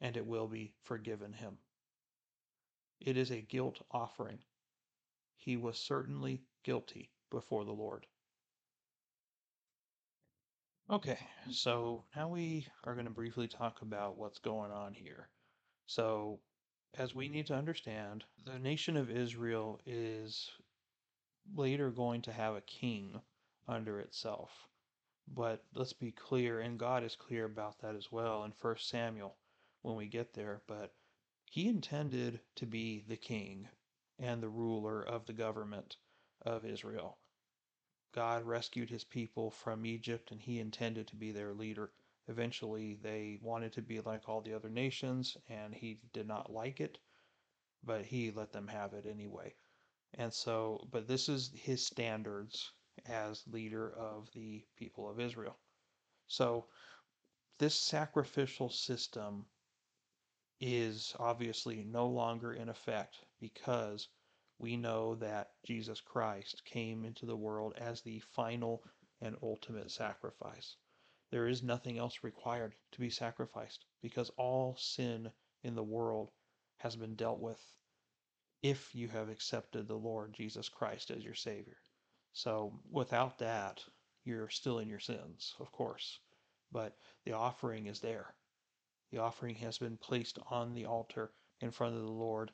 and 0.00 0.16
it 0.16 0.26
will 0.26 0.46
be 0.46 0.74
forgiven 0.82 1.32
him. 1.32 1.58
It 3.00 3.16
is 3.16 3.30
a 3.30 3.40
guilt 3.40 3.82
offering. 3.90 4.38
He 5.44 5.56
was 5.56 5.76
certainly 5.76 6.40
guilty 6.62 7.10
before 7.28 7.64
the 7.64 7.72
Lord. 7.72 8.06
Okay, 10.88 11.18
so 11.50 12.04
now 12.14 12.28
we 12.28 12.68
are 12.84 12.94
going 12.94 13.06
to 13.06 13.10
briefly 13.10 13.48
talk 13.48 13.82
about 13.82 14.16
what's 14.16 14.38
going 14.38 14.70
on 14.70 14.94
here. 14.94 15.28
So, 15.86 16.38
as 16.94 17.12
we 17.12 17.28
need 17.28 17.48
to 17.48 17.56
understand, 17.56 18.22
the 18.44 18.60
nation 18.60 18.96
of 18.96 19.10
Israel 19.10 19.80
is 19.84 20.48
later 21.56 21.90
going 21.90 22.22
to 22.22 22.32
have 22.32 22.54
a 22.54 22.60
king 22.60 23.20
under 23.66 23.98
itself. 23.98 24.68
But 25.26 25.64
let's 25.74 25.92
be 25.92 26.12
clear, 26.12 26.60
and 26.60 26.78
God 26.78 27.02
is 27.02 27.16
clear 27.16 27.46
about 27.46 27.80
that 27.80 27.96
as 27.96 28.12
well 28.12 28.44
in 28.44 28.52
1 28.60 28.76
Samuel 28.78 29.34
when 29.80 29.96
we 29.96 30.06
get 30.06 30.34
there. 30.34 30.62
But 30.68 30.94
he 31.50 31.66
intended 31.66 32.38
to 32.54 32.66
be 32.66 33.00
the 33.08 33.16
king 33.16 33.68
and 34.22 34.42
the 34.42 34.48
ruler 34.48 35.02
of 35.02 35.26
the 35.26 35.32
government 35.32 35.96
of 36.42 36.64
Israel. 36.64 37.18
God 38.12 38.44
rescued 38.44 38.88
his 38.88 39.04
people 39.04 39.50
from 39.50 39.84
Egypt 39.84 40.30
and 40.30 40.40
he 40.40 40.60
intended 40.60 41.08
to 41.08 41.16
be 41.16 41.32
their 41.32 41.52
leader. 41.52 41.92
Eventually, 42.28 42.94
they 42.94 43.38
wanted 43.42 43.72
to 43.72 43.82
be 43.82 44.00
like 44.00 44.28
all 44.28 44.40
the 44.40 44.54
other 44.54 44.68
nations, 44.70 45.36
and 45.48 45.74
he 45.74 45.98
did 46.12 46.28
not 46.28 46.52
like 46.52 46.80
it, 46.80 46.98
but 47.82 48.04
he 48.04 48.30
let 48.30 48.52
them 48.52 48.68
have 48.68 48.94
it 48.94 49.06
anyway. 49.06 49.52
And 50.14 50.32
so, 50.32 50.86
but 50.92 51.08
this 51.08 51.28
is 51.28 51.50
his 51.54 51.84
standards 51.84 52.70
as 53.06 53.42
leader 53.48 53.92
of 53.94 54.30
the 54.34 54.64
people 54.76 55.10
of 55.10 55.18
Israel. 55.18 55.58
So, 56.28 56.66
this 57.58 57.74
sacrificial 57.74 58.70
system 58.70 59.46
is 60.64 61.12
obviously 61.18 61.82
no 61.82 62.06
longer 62.06 62.54
in 62.54 62.68
effect 62.68 63.18
because 63.40 64.08
we 64.60 64.76
know 64.76 65.16
that 65.16 65.50
Jesus 65.66 66.00
Christ 66.00 66.62
came 66.64 67.04
into 67.04 67.26
the 67.26 67.36
world 67.36 67.74
as 67.76 68.00
the 68.00 68.20
final 68.20 68.84
and 69.20 69.36
ultimate 69.42 69.90
sacrifice. 69.90 70.76
There 71.32 71.48
is 71.48 71.64
nothing 71.64 71.98
else 71.98 72.22
required 72.22 72.74
to 72.92 73.00
be 73.00 73.10
sacrificed 73.10 73.86
because 74.02 74.30
all 74.36 74.76
sin 74.78 75.32
in 75.64 75.74
the 75.74 75.82
world 75.82 76.30
has 76.76 76.94
been 76.94 77.16
dealt 77.16 77.40
with 77.40 77.60
if 78.62 78.94
you 78.94 79.08
have 79.08 79.30
accepted 79.30 79.88
the 79.88 79.96
Lord 79.96 80.32
Jesus 80.32 80.68
Christ 80.68 81.10
as 81.10 81.24
your 81.24 81.34
Savior. 81.34 81.78
So 82.34 82.72
without 82.88 83.38
that, 83.38 83.82
you're 84.24 84.48
still 84.48 84.78
in 84.78 84.88
your 84.88 85.00
sins, 85.00 85.56
of 85.58 85.72
course. 85.72 86.20
But 86.70 86.96
the 87.24 87.32
offering 87.32 87.86
is 87.86 87.98
there. 87.98 88.32
The 89.12 89.18
offering 89.18 89.56
has 89.56 89.76
been 89.76 89.98
placed 89.98 90.38
on 90.50 90.72
the 90.72 90.86
altar 90.86 91.34
in 91.60 91.70
front 91.70 91.94
of 91.94 92.00
the 92.00 92.10
Lord, 92.10 92.50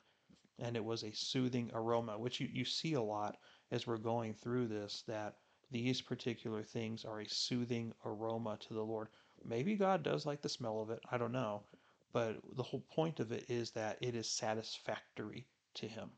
and 0.57 0.75
it 0.75 0.83
was 0.83 1.05
a 1.05 1.13
soothing 1.13 1.71
aroma, 1.73 2.19
which 2.19 2.41
you, 2.41 2.49
you 2.51 2.65
see 2.65 2.95
a 2.95 3.01
lot 3.01 3.37
as 3.71 3.87
we're 3.87 3.97
going 3.97 4.33
through 4.33 4.67
this, 4.67 5.03
that 5.07 5.37
these 5.71 6.01
particular 6.01 6.61
things 6.61 7.05
are 7.05 7.21
a 7.21 7.29
soothing 7.29 7.93
aroma 8.03 8.57
to 8.57 8.73
the 8.73 8.83
Lord. 8.83 9.07
Maybe 9.45 9.77
God 9.77 10.03
does 10.03 10.25
like 10.25 10.41
the 10.41 10.49
smell 10.49 10.81
of 10.81 10.89
it. 10.89 10.99
I 11.09 11.17
don't 11.17 11.31
know. 11.31 11.63
But 12.11 12.41
the 12.57 12.63
whole 12.63 12.81
point 12.81 13.21
of 13.21 13.31
it 13.31 13.49
is 13.49 13.71
that 13.71 13.97
it 14.01 14.13
is 14.13 14.29
satisfactory 14.29 15.47
to 15.75 15.87
Him. 15.87 16.11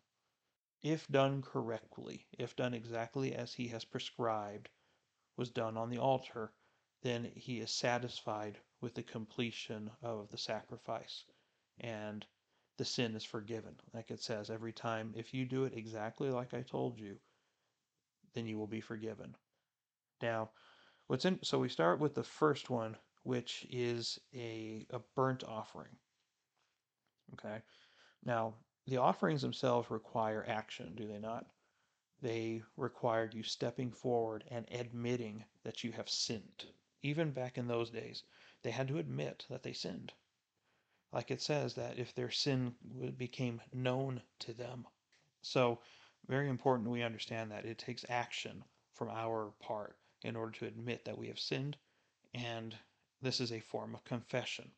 If 0.82 1.08
done 1.10 1.44
correctly, 1.44 2.26
if 2.40 2.56
done 2.56 2.74
exactly 2.74 3.36
as 3.36 3.54
He 3.54 3.68
has 3.68 3.86
prescribed, 3.86 4.70
was 5.38 5.52
done 5.52 5.78
on 5.78 5.92
the 5.92 6.00
altar, 6.00 6.52
then 7.02 7.32
He 7.36 7.60
is 7.60 7.72
satisfied 7.72 8.58
with 8.82 8.94
the 8.96 9.04
completion 9.04 9.92
of 10.02 10.30
the 10.30 10.38
sacrifice. 10.38 11.26
And 11.80 12.26
the 12.78 12.86
sin 12.86 13.16
is 13.16 13.24
forgiven. 13.24 13.76
Like 13.94 14.12
it 14.12 14.22
says 14.22 14.50
every 14.50 14.74
time, 14.74 15.14
if 15.16 15.34
you 15.34 15.46
do 15.46 15.66
it 15.66 15.74
exactly 15.76 16.30
like 16.30 16.54
I 16.54 16.62
told 16.62 16.98
you, 17.00 17.18
then 18.34 18.48
you 18.48 18.58
will 18.58 18.68
be 18.68 18.82
forgiven. 18.82 19.36
Now, 20.22 20.50
what's 21.08 21.26
in 21.26 21.40
so 21.44 21.60
we 21.60 21.70
start 21.70 22.00
with 22.00 22.16
the 22.16 22.24
first 22.24 22.70
one, 22.70 22.98
which 23.24 23.68
is 23.70 24.20
a, 24.34 24.86
a 24.90 25.00
burnt 25.16 25.44
offering. 25.44 25.96
Okay. 27.34 27.62
Now, 28.24 28.56
the 28.88 28.98
offerings 28.98 29.42
themselves 29.42 29.92
require 29.92 30.46
action, 30.48 30.94
do 30.96 31.08
they 31.08 31.20
not? 31.20 31.46
They 32.22 32.64
required 32.78 33.34
you 33.34 33.44
stepping 33.44 33.92
forward 33.92 34.44
and 34.50 34.66
admitting 34.72 35.44
that 35.64 35.84
you 35.84 35.92
have 35.92 36.10
sinned. 36.10 36.66
Even 37.04 37.32
back 37.32 37.58
in 37.58 37.68
those 37.68 37.90
days, 37.90 38.24
they 38.62 38.72
had 38.72 38.88
to 38.88 39.00
admit 39.00 39.46
that 39.50 39.64
they 39.64 39.74
sinned. 39.74 40.14
Like 41.12 41.32
it 41.32 41.42
says 41.42 41.74
that 41.76 41.98
if 41.98 42.14
their 42.14 42.32
sin 42.32 42.76
became 43.18 43.62
known 43.74 44.22
to 44.40 44.54
them. 44.54 44.88
So, 45.42 45.82
very 46.28 46.48
important 46.48 46.90
we 46.90 47.02
understand 47.02 47.52
that 47.52 47.66
it 47.66 47.78
takes 47.78 48.06
action 48.08 48.64
from 48.94 49.10
our 49.10 49.52
part 49.60 49.98
in 50.24 50.36
order 50.36 50.52
to 50.60 50.68
admit 50.68 51.06
that 51.06 51.18
we 51.18 51.28
have 51.28 51.40
sinned. 51.40 51.78
And 52.34 52.78
this 53.22 53.42
is 53.42 53.52
a 53.52 53.60
form 53.60 53.96
of 53.96 54.04
confession 54.04 54.72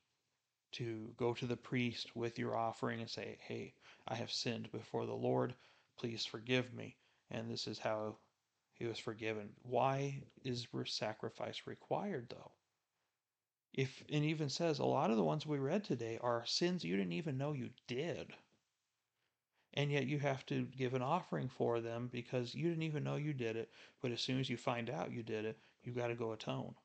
to 0.74 1.14
go 1.18 1.34
to 1.34 1.46
the 1.46 1.58
priest 1.58 2.16
with 2.16 2.40
your 2.40 2.56
offering 2.56 3.00
and 3.00 3.10
say, 3.10 3.38
Hey, 3.42 3.76
I 4.08 4.16
have 4.16 4.32
sinned 4.32 4.72
before 4.72 5.06
the 5.06 5.14
Lord. 5.14 5.54
Please 5.98 6.26
forgive 6.26 6.74
me. 6.74 6.98
And 7.30 7.50
this 7.50 7.68
is 7.68 7.80
how 7.80 8.18
he 8.74 8.86
was 8.86 9.00
forgiven. 9.00 9.50
Why 9.62 10.24
is 10.44 10.68
sacrifice 10.86 11.62
required, 11.66 12.30
though? 12.30 12.52
If 13.74 14.04
it 14.08 14.24
even 14.24 14.50
says 14.50 14.80
a 14.80 14.86
lot 14.86 15.10
of 15.10 15.18
the 15.18 15.24
ones 15.24 15.46
we 15.46 15.58
read 15.58 15.84
today 15.84 16.20
are 16.22 16.46
sins 16.46 16.84
you 16.84 16.96
didn't 16.96 17.14
even 17.14 17.38
know 17.38 17.54
you 17.54 17.70
did. 17.88 18.34
And 19.74 19.92
yet 19.92 20.06
you 20.06 20.20
have 20.20 20.46
to 20.48 20.66
give 20.78 20.94
an 20.94 21.02
offering 21.02 21.50
for 21.50 21.82
them 21.82 22.08
because 22.12 22.54
you 22.54 22.70
didn't 22.70 22.84
even 22.84 23.04
know 23.04 23.16
you 23.16 23.34
did 23.34 23.56
it. 23.56 23.72
But 24.02 24.12
as 24.12 24.22
soon 24.22 24.40
as 24.40 24.50
you 24.50 24.58
find 24.58 24.90
out 24.90 25.12
you 25.12 25.24
did 25.24 25.46
it, 25.46 25.58
you 25.84 25.92
got 25.92 26.08
to 26.08 26.16
go 26.16 26.34
atone. 26.34 26.76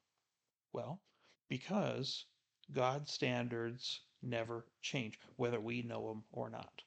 Well, 0.72 1.00
because 1.48 2.24
God's 2.72 3.12
standards 3.12 4.00
never 4.22 4.64
change, 4.80 5.18
whether 5.36 5.60
we 5.60 5.82
know 5.82 6.08
them 6.08 6.24
or 6.32 6.48
not. 6.48 6.82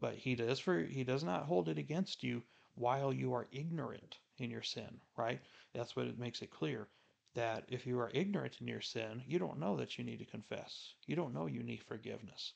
But 0.00 0.14
he 0.16 0.34
does 0.34 0.58
for 0.60 0.82
he 0.82 1.04
does 1.04 1.24
not 1.24 1.44
hold 1.44 1.68
it 1.68 1.78
against 1.78 2.22
you 2.22 2.42
while 2.74 3.12
you 3.12 3.32
are 3.34 3.46
ignorant 3.52 4.18
in 4.38 4.50
your 4.50 4.62
sin, 4.62 5.00
right? 5.16 5.40
That's 5.74 5.94
what 5.96 6.06
it 6.06 6.18
makes 6.18 6.42
it 6.42 6.50
clear 6.50 6.88
that 7.34 7.64
if 7.68 7.86
you 7.86 7.98
are 7.98 8.10
ignorant 8.14 8.56
in 8.60 8.68
your 8.68 8.80
sin, 8.80 9.22
you 9.26 9.38
don't 9.38 9.58
know 9.58 9.76
that 9.76 9.98
you 9.98 10.04
need 10.04 10.18
to 10.20 10.24
confess. 10.24 10.94
You 11.06 11.16
don't 11.16 11.34
know 11.34 11.46
you 11.46 11.62
need 11.62 11.82
forgiveness. 11.82 12.52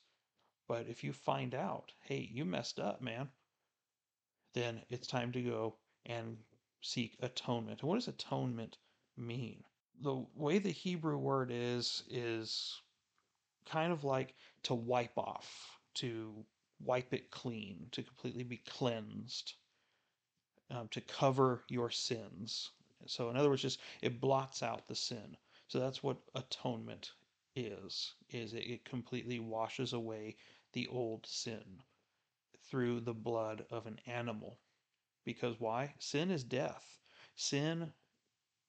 But 0.67 0.87
if 0.87 1.03
you 1.03 1.13
find 1.13 1.53
out, 1.53 1.91
hey, 2.01 2.29
you 2.31 2.45
messed 2.45 2.79
up, 2.79 3.01
man, 3.01 3.29
then 4.53 4.81
it's 4.89 5.07
time 5.07 5.31
to 5.33 5.41
go 5.41 5.75
and 6.05 6.37
seek 6.81 7.17
atonement. 7.21 7.81
And 7.81 7.89
what 7.89 7.95
does 7.95 8.07
atonement 8.07 8.77
mean? 9.17 9.63
The 10.01 10.25
way 10.35 10.59
the 10.59 10.71
Hebrew 10.71 11.17
word 11.17 11.51
is, 11.51 12.03
is 12.09 12.81
kind 13.65 13.91
of 13.91 14.03
like 14.03 14.33
to 14.63 14.73
wipe 14.73 15.17
off, 15.17 15.77
to 15.95 16.45
wipe 16.79 17.13
it 17.13 17.31
clean, 17.31 17.87
to 17.91 18.03
completely 18.03 18.43
be 18.43 18.57
cleansed, 18.57 19.55
um, 20.71 20.87
to 20.89 21.01
cover 21.01 21.63
your 21.69 21.89
sins. 21.89 22.71
So 23.05 23.29
in 23.29 23.37
other 23.37 23.49
words, 23.49 23.61
just 23.61 23.79
it 24.01 24.21
blots 24.21 24.61
out 24.63 24.87
the 24.87 24.95
sin. 24.95 25.37
So 25.67 25.79
that's 25.79 26.03
what 26.03 26.17
atonement 26.35 27.11
is. 27.55 28.13
Is 28.29 28.53
it, 28.53 28.63
it 28.63 28.85
completely 28.85 29.39
washes 29.39 29.93
away 29.93 30.35
the 30.73 30.87
old 30.87 31.25
sin 31.25 31.63
through 32.69 33.01
the 33.01 33.13
blood 33.13 33.65
of 33.71 33.87
an 33.87 33.99
animal. 34.05 34.59
Because 35.25 35.59
why? 35.59 35.93
Sin 35.99 36.31
is 36.31 36.43
death. 36.43 36.85
Sin, 37.35 37.91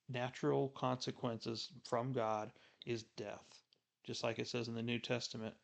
natural 0.09 0.69
consequences 0.71 1.71
from 1.85 2.13
God, 2.13 2.53
is 2.87 3.05
death. 3.17 3.63
Just 4.05 4.25
like 4.25 4.39
it 4.39 4.49
says 4.49 4.69
in 4.69 4.75
the 4.75 4.83
New 4.83 4.99
Testament, 4.99 5.55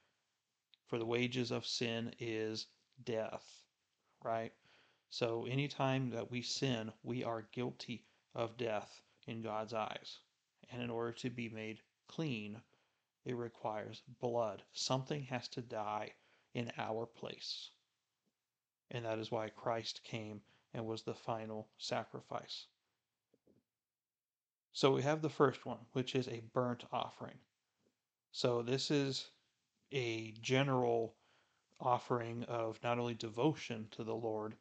for 0.87 0.99
the 0.99 1.07
wages 1.07 1.51
of 1.51 1.67
sin 1.67 2.13
is 2.19 2.67
death, 3.05 3.45
right? 4.23 4.53
So 5.11 5.47
anytime 5.47 6.11
that 6.11 6.31
we 6.31 6.43
sin, 6.43 6.93
we 7.03 7.25
are 7.25 7.49
guilty 7.53 8.05
of 8.35 8.57
death 8.57 9.03
in 9.27 9.43
God's 9.43 9.73
eyes. 9.73 10.19
And 10.71 10.83
in 10.83 10.91
order 10.91 11.13
to 11.13 11.31
be 11.31 11.49
made 11.49 11.81
clean, 12.09 12.61
it 13.25 13.37
requires 13.37 14.03
blood. 14.21 14.63
Something 14.73 15.23
has 15.25 15.49
to 15.49 15.63
die 15.63 16.13
in 16.55 16.73
our 16.79 17.07
place. 17.07 17.71
And 18.91 19.05
that 19.05 19.19
is 19.19 19.31
why 19.31 19.49
Christ 19.49 20.03
came 20.05 20.41
and 20.75 20.87
was 20.87 21.03
the 21.03 21.15
final 21.15 21.69
sacrifice. 21.79 22.67
So 24.73 24.93
we 24.93 25.03
have 25.03 25.23
the 25.23 25.31
first 25.31 25.65
one, 25.65 25.79
which 25.93 26.15
is 26.15 26.29
a 26.29 26.43
burnt 26.53 26.85
offering. 26.93 27.39
So 28.33 28.63
this 28.63 28.91
is 28.91 29.31
a 29.93 30.33
general 30.43 31.15
offering 31.81 32.45
of 32.45 32.79
not 32.83 32.99
only 32.99 33.15
devotion 33.15 33.89
to 33.93 34.05
the 34.05 34.15
Lord, 34.15 34.55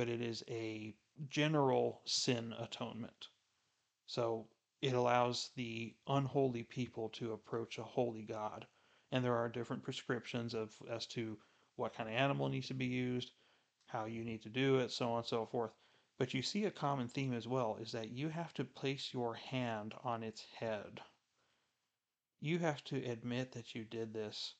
but 0.00 0.08
it 0.08 0.22
is 0.22 0.42
a 0.48 0.94
general 1.28 2.00
sin 2.06 2.54
atonement. 2.58 3.28
So 4.06 4.48
it 4.80 4.94
allows 4.94 5.50
the 5.56 5.94
unholy 6.06 6.62
people 6.62 7.10
to 7.10 7.34
approach 7.34 7.76
a 7.76 7.82
holy 7.82 8.22
God. 8.22 8.66
And 9.12 9.22
there 9.22 9.36
are 9.36 9.50
different 9.50 9.82
prescriptions 9.82 10.54
of 10.54 10.74
as 10.90 11.04
to 11.08 11.36
what 11.76 11.92
kind 11.92 12.08
of 12.08 12.14
animal 12.14 12.48
needs 12.48 12.68
to 12.68 12.74
be 12.74 12.86
used, 12.86 13.32
how 13.88 14.06
you 14.06 14.24
need 14.24 14.40
to 14.44 14.48
do 14.48 14.78
it, 14.78 14.90
so 14.90 15.10
on 15.10 15.18
and 15.18 15.26
so 15.26 15.44
forth. 15.44 15.72
But 16.18 16.32
you 16.32 16.40
see 16.40 16.64
a 16.64 16.70
common 16.70 17.06
theme 17.06 17.34
as 17.34 17.46
well 17.46 17.76
is 17.78 17.92
that 17.92 18.08
you 18.08 18.30
have 18.30 18.54
to 18.54 18.64
place 18.64 19.12
your 19.12 19.34
hand 19.34 19.92
on 20.02 20.22
its 20.22 20.46
head. 20.58 21.02
You 22.40 22.58
have 22.60 22.82
to 22.84 22.96
admit 23.04 23.52
that 23.52 23.74
you 23.74 23.84
did 23.84 24.14
this, 24.14 24.54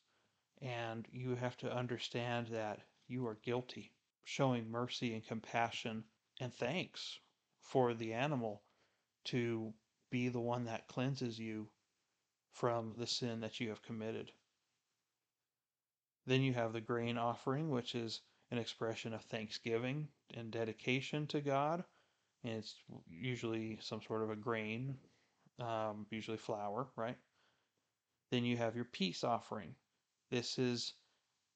and 0.60 1.08
you 1.10 1.34
have 1.34 1.56
to 1.56 1.74
understand 1.74 2.48
that 2.48 2.80
you 3.08 3.26
are 3.26 3.38
guilty 3.42 3.94
showing 4.30 4.70
mercy 4.70 5.12
and 5.12 5.26
compassion 5.26 6.04
and 6.40 6.54
thanks 6.54 7.18
for 7.58 7.94
the 7.94 8.12
animal 8.12 8.62
to 9.24 9.74
be 10.08 10.28
the 10.28 10.40
one 10.40 10.66
that 10.66 10.86
cleanses 10.86 11.36
you 11.36 11.68
from 12.52 12.94
the 12.96 13.08
sin 13.08 13.40
that 13.40 13.58
you 13.58 13.70
have 13.70 13.82
committed. 13.82 14.30
Then 16.26 16.42
you 16.42 16.52
have 16.52 16.72
the 16.72 16.80
grain 16.80 17.18
offering, 17.18 17.70
which 17.70 17.96
is 17.96 18.20
an 18.52 18.58
expression 18.58 19.12
of 19.14 19.22
thanksgiving 19.22 20.06
and 20.34 20.52
dedication 20.52 21.26
to 21.28 21.40
God. 21.40 21.82
And 22.44 22.54
it's 22.54 22.76
usually 23.08 23.78
some 23.80 24.00
sort 24.00 24.22
of 24.22 24.30
a 24.30 24.36
grain, 24.36 24.96
um, 25.58 26.06
usually 26.08 26.38
flour, 26.38 26.86
right? 26.94 27.18
Then 28.30 28.44
you 28.44 28.56
have 28.58 28.76
your 28.76 28.84
peace 28.84 29.24
offering. 29.24 29.74
This 30.30 30.56
is 30.56 30.94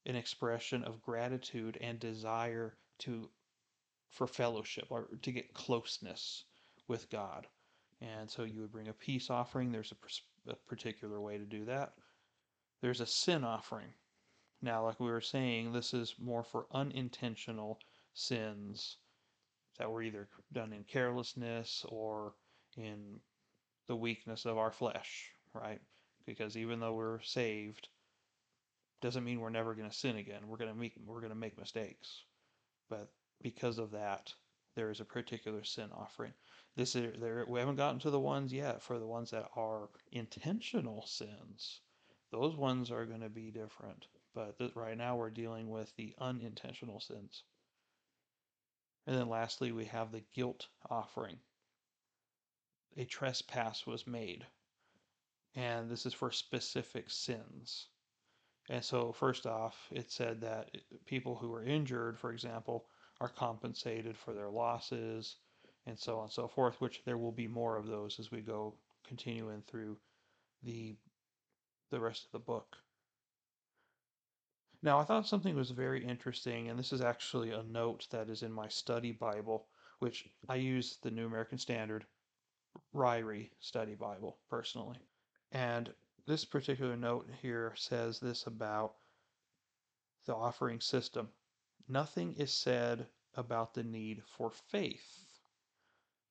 an 0.07 0.17
expression 0.17 0.85
of 0.85 1.03
gratitude 1.03 1.79
and 1.81 1.99
desire 1.99 2.77
to 2.99 3.29
for 4.11 4.27
fellowship 4.27 4.87
or 4.91 5.09
to 5.23 5.33
get 5.33 5.55
closeness 5.55 6.45
with 6.87 7.11
God. 7.11 7.47
And 8.01 8.31
so 8.31 8.45
you 8.45 8.61
would 8.61 8.73
bring 8.73 8.89
a 8.89 8.93
peace 8.93 9.31
offering. 9.31 9.73
There's 9.73 9.93
a, 9.93 10.51
a 10.53 10.57
particular 10.69 11.21
way 11.21 11.39
to 11.39 11.45
do 11.45 11.65
that. 11.65 11.95
There's 12.81 13.01
a 13.01 13.07
sin 13.07 13.45
offering. 13.45 13.93
Now, 14.63 14.85
like 14.85 15.01
we 15.01 15.11
were 15.11 15.21
saying, 15.21 15.73
this 15.73 15.93
is 15.93 16.15
more 16.19 16.45
for 16.45 16.67
unintentional 16.73 17.81
sins 18.13 18.99
that 19.79 19.91
were 19.91 20.03
either 20.03 20.29
done 20.53 20.73
in 20.73 20.85
carelessness 20.85 21.85
or 21.89 22.35
in 22.77 23.21
the 23.89 23.97
weakness 23.97 24.45
of 24.45 24.59
our 24.59 24.71
flesh, 24.71 25.31
right? 25.53 25.81
Because 26.27 26.57
even 26.57 26.81
though 26.81 26.95
we're 26.95 27.21
saved, 27.21 27.89
doesn't 29.05 29.25
mean 29.25 29.41
we're 29.41 29.51
never 29.51 29.77
going 29.77 29.91
to 29.91 29.97
sin 29.97 30.17
again. 30.17 30.49
We're 30.49 30.59
going 30.59 30.73
to 30.73 30.77
make 30.79 30.95
we're 31.07 31.21
going 31.21 31.31
to 31.31 31.37
make 31.39 31.59
mistakes, 31.59 32.25
but 32.91 33.13
because 33.43 33.79
of 33.79 33.93
that, 33.93 34.35
there 34.77 34.91
is 34.91 35.01
a 35.01 35.07
particular 35.07 35.65
sin 35.65 35.91
offering. 35.93 36.35
This 36.77 36.97
is 36.97 37.21
there. 37.21 37.47
We 37.49 37.61
haven't 37.61 37.77
gotten 37.77 38.01
to 38.01 38.11
the 38.11 38.21
ones 38.21 38.53
yet 38.53 38.83
for 38.83 38.99
the 39.01 39.07
ones 39.07 39.31
that 39.33 39.51
are 39.57 39.91
intentional 40.13 41.07
sins. 41.07 41.83
Those 42.33 42.57
ones 42.57 42.91
are 42.93 43.07
going 43.07 43.23
to 43.23 43.31
be 43.31 43.53
different. 43.53 44.07
But 44.35 44.59
th- 44.59 44.77
right 44.77 44.99
now 44.99 45.17
we're 45.17 45.31
dealing 45.31 45.71
with 45.71 45.95
the 45.97 46.15
unintentional 46.19 47.01
sins. 47.01 47.45
And 49.07 49.17
then 49.17 49.29
lastly, 49.31 49.73
we 49.73 49.87
have 49.87 50.13
the 50.13 50.25
guilt 50.35 50.69
offering. 50.91 51.41
A 52.97 53.05
trespass 53.05 53.87
was 53.87 54.07
made. 54.07 54.47
and 55.55 55.91
this 55.91 56.07
is 56.07 56.15
for 56.15 56.31
specific 56.33 57.11
sins. 57.11 57.89
And 58.71 58.83
so, 58.83 59.13
first 59.13 59.47
off, 59.47 59.89
it 59.91 60.11
said 60.11 60.41
that 60.41 60.77
people 61.05 61.37
who 61.37 61.53
are 61.53 61.65
injured, 61.65 62.19
for 62.19 62.33
example, 62.33 62.87
are 63.21 63.29
compensated 63.29 64.17
for 64.17 64.33
their 64.33 64.49
losses, 64.49 65.37
and 65.87 65.99
so 65.99 66.17
on 66.17 66.25
and 66.25 66.33
so 66.33 66.49
forth, 66.49 66.81
which 66.81 67.03
there 67.05 67.19
will 67.19 67.33
be 67.33 67.47
more 67.47 67.77
of 67.77 67.87
those 67.87 68.19
as 68.19 68.31
we 68.31 68.41
go 68.41 68.75
continuing 69.07 69.63
through 69.63 69.99
the 70.63 70.97
the 71.91 72.01
rest 72.01 72.25
of 72.25 72.33
the 72.33 72.39
book. 72.39 72.77
Now, 74.83 74.99
I 74.99 75.05
thought 75.05 75.27
something 75.27 75.55
was 75.55 75.71
very 75.71 76.05
interesting, 76.05 76.69
and 76.69 76.79
this 76.79 76.93
is 76.93 77.01
actually 77.01 77.51
a 77.53 77.63
note 77.63 78.07
that 78.11 78.29
is 78.29 78.43
in 78.43 78.53
my 78.53 78.69
study 78.69 79.13
Bible, 79.13 79.67
which 79.99 80.29
I 80.49 80.57
use 80.57 80.99
the 81.03 81.11
New 81.11 81.27
American 81.27 81.59
Standard 81.59 82.05
Ryrie 82.95 83.51
Study 83.61 83.95
Bible 83.95 84.39
personally. 84.51 84.99
And 85.53 85.93
this 86.27 86.45
particular 86.45 86.97
note 86.97 87.29
here 87.43 87.73
says 87.77 88.19
this 88.19 88.47
about 88.47 88.95
the 90.27 90.35
offering 90.35 90.81
system. 90.81 91.29
Nothing 91.89 92.35
is 92.35 92.53
said 92.53 93.07
about 93.35 93.75
the 93.75 93.83
need 93.83 94.23
for 94.25 94.51
faith, 94.51 95.27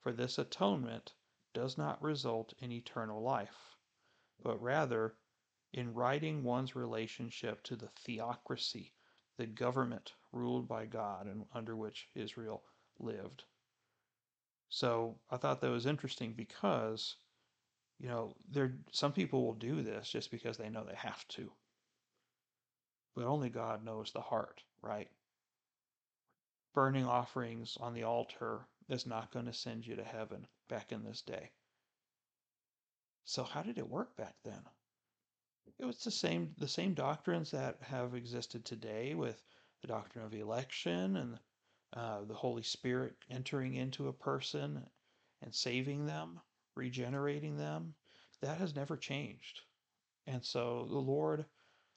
for 0.01 0.12
this 0.12 0.38
atonement 0.38 1.13
does 1.53 1.77
not 1.77 2.01
result 2.01 2.53
in 2.60 2.71
eternal 2.71 3.21
life, 3.21 3.75
but 4.41 4.62
rather 4.62 5.15
in 5.73 5.93
righting 5.93 6.43
one's 6.43 6.75
relationship 6.75 7.63
to 7.63 7.75
the 7.75 7.89
theocracy, 8.06 8.93
the 9.38 9.45
government 9.45 10.13
ruled 10.32 10.67
by 10.67 10.86
God 10.86 11.27
and 11.27 11.45
under 11.53 11.75
which 11.75 12.10
Israel 12.15 12.63
lived. 12.99 13.43
So 14.69 15.19
I 15.29 15.38
thought 15.38 15.62
that 15.62 15.69
was 15.69 15.86
interesting 15.86 16.34
because, 16.34 17.15
you 18.04 18.10
know, 18.10 18.36
there 18.52 18.74
some 18.92 19.13
people 19.13 19.46
will 19.46 19.54
do 19.54 19.82
this 19.82 20.10
just 20.10 20.30
because 20.30 20.58
they 20.58 20.70
know 20.70 20.84
they 20.84 20.94
have 20.96 21.26
to. 21.30 21.50
But 23.16 23.24
only 23.24 23.50
God 23.50 23.86
knows 23.86 24.12
the 24.12 24.20
heart, 24.20 24.62
right? 24.82 25.08
Burning 26.74 27.06
offerings 27.06 27.78
on 27.80 27.94
the 27.94 28.04
altar 28.04 28.68
is 28.89 29.06
not 29.06 29.32
going 29.32 29.46
to 29.46 29.54
send 29.54 29.88
you 29.88 29.96
to 29.96 30.04
heaven 30.04 30.46
back 30.68 30.92
in 30.92 31.06
this 31.06 31.22
day. 31.22 31.52
So 33.24 33.46
how 33.46 33.63
did 33.63 33.78
it 33.78 33.88
work 33.88 34.18
back 34.18 34.36
then? 34.44 34.62
It 35.80 35.86
was 35.86 36.00
the 36.00 36.12
same 36.12 36.54
the 36.58 36.68
same 36.68 36.96
doctrines 36.96 37.52
that 37.52 37.78
have 37.84 38.16
existed 38.16 38.66
today 38.66 39.16
with 39.16 39.42
the 39.82 39.88
doctrine 39.88 40.26
of 40.26 40.34
election 40.34 41.16
and 41.16 41.39
uh, 41.94 42.26
the 42.26 42.34
Holy 42.34 42.63
Spirit 42.63 43.16
entering 43.30 43.76
into 43.76 44.10
a 44.10 44.13
person 44.13 44.86
and 45.42 45.56
saving 45.56 46.06
them, 46.06 46.42
regenerating 46.75 47.57
them. 47.57 47.93
That 48.41 48.57
has 48.57 48.75
never 48.75 48.97
changed. 48.97 49.62
And 50.27 50.43
so 50.43 50.88
the 50.89 50.97
Lord 50.97 51.45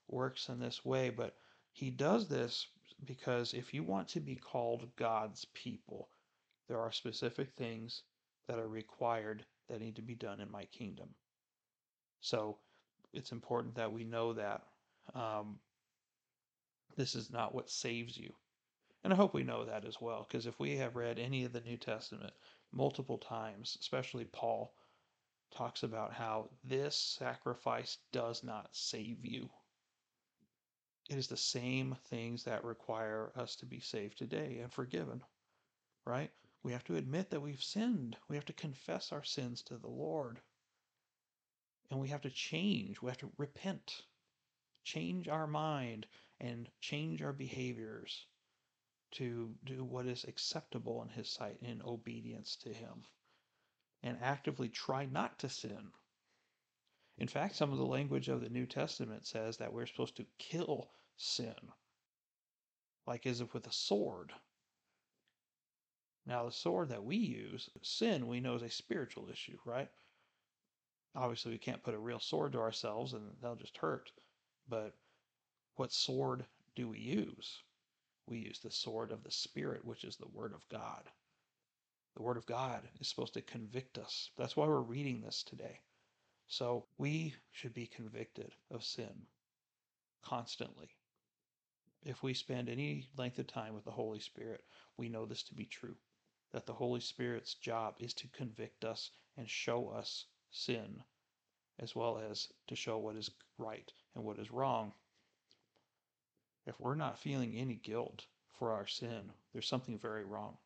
works 0.08 0.48
in 0.48 0.58
this 0.58 0.84
way, 0.84 1.10
but 1.10 1.36
He 1.72 1.90
does 1.90 2.28
this 2.28 2.66
because 3.04 3.52
if 3.54 3.74
you 3.74 3.82
want 3.82 4.08
to 4.08 4.20
be 4.20 4.36
called 4.36 4.88
God's 4.96 5.44
people, 5.54 6.08
there 6.68 6.80
are 6.80 6.92
specific 6.92 7.52
things 7.56 8.02
that 8.48 8.58
are 8.58 8.68
required 8.68 9.44
that 9.68 9.80
need 9.80 9.96
to 9.96 10.02
be 10.02 10.14
done 10.14 10.40
in 10.40 10.50
my 10.50 10.64
kingdom. 10.66 11.08
So 12.20 12.58
it's 13.12 13.32
important 13.32 13.74
that 13.76 13.92
we 13.92 14.04
know 14.04 14.32
that 14.34 14.62
um, 15.14 15.58
this 16.96 17.14
is 17.14 17.30
not 17.30 17.54
what 17.54 17.70
saves 17.70 18.16
you. 18.16 18.32
And 19.04 19.12
I 19.12 19.16
hope 19.16 19.34
we 19.34 19.44
know 19.44 19.64
that 19.64 19.84
as 19.84 20.00
well, 20.00 20.26
because 20.26 20.46
if 20.46 20.58
we 20.58 20.76
have 20.78 20.96
read 20.96 21.18
any 21.18 21.44
of 21.44 21.52
the 21.52 21.60
New 21.60 21.76
Testament 21.76 22.32
multiple 22.72 23.18
times, 23.18 23.76
especially 23.80 24.24
Paul, 24.24 24.74
talks 25.54 25.82
about 25.82 26.12
how 26.12 26.50
this 26.64 26.96
sacrifice 26.96 27.98
does 28.12 28.42
not 28.42 28.68
save 28.72 29.24
you. 29.24 29.48
It 31.08 31.18
is 31.18 31.28
the 31.28 31.36
same 31.36 31.96
things 32.06 32.42
that 32.44 32.64
require 32.64 33.30
us 33.36 33.54
to 33.56 33.66
be 33.66 33.78
saved 33.78 34.18
today 34.18 34.58
and 34.60 34.72
forgiven, 34.72 35.22
right? 36.04 36.32
We 36.64 36.72
have 36.72 36.84
to 36.84 36.96
admit 36.96 37.30
that 37.30 37.40
we've 37.40 37.62
sinned. 37.62 38.16
We 38.28 38.34
have 38.34 38.46
to 38.46 38.52
confess 38.52 39.12
our 39.12 39.22
sins 39.22 39.62
to 39.62 39.78
the 39.78 39.86
Lord. 39.86 40.40
And 41.90 42.00
we 42.00 42.08
have 42.08 42.22
to 42.22 42.30
change. 42.30 43.00
We 43.00 43.08
have 43.08 43.18
to 43.18 43.30
repent, 43.38 44.02
change 44.82 45.28
our 45.28 45.46
mind, 45.46 46.08
and 46.40 46.68
change 46.80 47.22
our 47.22 47.32
behaviors 47.32 48.26
to 49.16 49.54
do 49.64 49.84
what 49.84 50.06
is 50.06 50.24
acceptable 50.24 51.02
in 51.02 51.08
His 51.08 51.28
sight 51.28 51.58
in 51.60 51.82
obedience 51.82 52.56
to 52.56 52.72
Him. 52.72 53.04
And 54.02 54.18
actively 54.22 54.68
try 54.68 55.06
not 55.06 55.38
to 55.40 55.48
sin. 55.48 55.90
In 57.18 57.28
fact, 57.28 57.56
some 57.56 57.72
of 57.72 57.78
the 57.78 57.86
language 57.86 58.28
of 58.28 58.40
the 58.40 58.50
New 58.50 58.66
Testament 58.66 59.26
says 59.26 59.56
that 59.56 59.72
we're 59.72 59.86
supposed 59.86 60.16
to 60.18 60.26
kill 60.38 60.90
sin, 61.16 61.54
like 63.06 63.26
as 63.26 63.40
if 63.40 63.54
with 63.54 63.66
a 63.66 63.72
sword. 63.72 64.32
Now, 66.26 66.44
the 66.44 66.52
sword 66.52 66.90
that 66.90 67.04
we 67.04 67.16
use, 67.16 67.70
sin, 67.82 68.26
we 68.26 68.40
know 68.40 68.56
is 68.56 68.62
a 68.62 68.70
spiritual 68.70 69.30
issue, 69.30 69.58
right? 69.64 69.88
Obviously, 71.14 71.52
we 71.52 71.58
can't 71.58 71.82
put 71.82 71.94
a 71.94 71.98
real 71.98 72.20
sword 72.20 72.52
to 72.52 72.58
ourselves 72.58 73.14
and 73.14 73.22
they'll 73.40 73.56
just 73.56 73.78
hurt. 73.78 74.10
But 74.68 74.94
what 75.76 75.92
sword 75.92 76.44
do 76.74 76.88
we 76.88 76.98
use? 76.98 77.62
We 78.26 78.38
use 78.38 78.58
the 78.58 78.70
sword 78.70 79.12
of 79.12 79.22
the 79.22 79.30
Spirit, 79.30 79.84
which 79.84 80.04
is 80.04 80.16
the 80.16 80.28
Word 80.28 80.52
of 80.52 80.68
God. 80.68 81.08
The 82.16 82.22
Word 82.22 82.36
of 82.36 82.46
God 82.46 82.88
is 83.00 83.08
supposed 83.08 83.34
to 83.34 83.42
convict 83.42 83.98
us. 83.98 84.30
That's 84.36 84.56
why 84.56 84.66
we're 84.66 84.80
reading 84.80 85.20
this 85.20 85.42
today. 85.42 85.80
So 86.48 86.86
we 86.98 87.34
should 87.52 87.74
be 87.74 87.86
convicted 87.86 88.52
of 88.70 88.84
sin 88.84 89.26
constantly. 90.22 90.88
If 92.02 92.22
we 92.22 92.34
spend 92.34 92.68
any 92.68 93.08
length 93.16 93.38
of 93.38 93.46
time 93.46 93.74
with 93.74 93.84
the 93.84 93.90
Holy 93.90 94.20
Spirit, 94.20 94.64
we 94.96 95.08
know 95.08 95.26
this 95.26 95.42
to 95.44 95.54
be 95.54 95.66
true 95.66 95.96
that 96.52 96.66
the 96.66 96.72
Holy 96.72 97.00
Spirit's 97.00 97.54
job 97.54 97.96
is 97.98 98.14
to 98.14 98.28
convict 98.28 98.84
us 98.84 99.10
and 99.36 99.48
show 99.48 99.88
us 99.88 100.26
sin, 100.50 101.02
as 101.78 101.94
well 101.94 102.18
as 102.18 102.48
to 102.68 102.76
show 102.76 102.98
what 102.98 103.16
is 103.16 103.30
right 103.58 103.92
and 104.14 104.24
what 104.24 104.38
is 104.38 104.50
wrong. 104.50 104.92
If 106.66 106.80
we're 106.80 106.96
not 106.96 107.18
feeling 107.18 107.54
any 107.54 107.76
guilt 107.76 108.26
for 108.58 108.72
our 108.72 108.86
sin, 108.86 109.32
there's 109.52 109.68
something 109.68 109.98
very 109.98 110.24
wrong. 110.24 110.56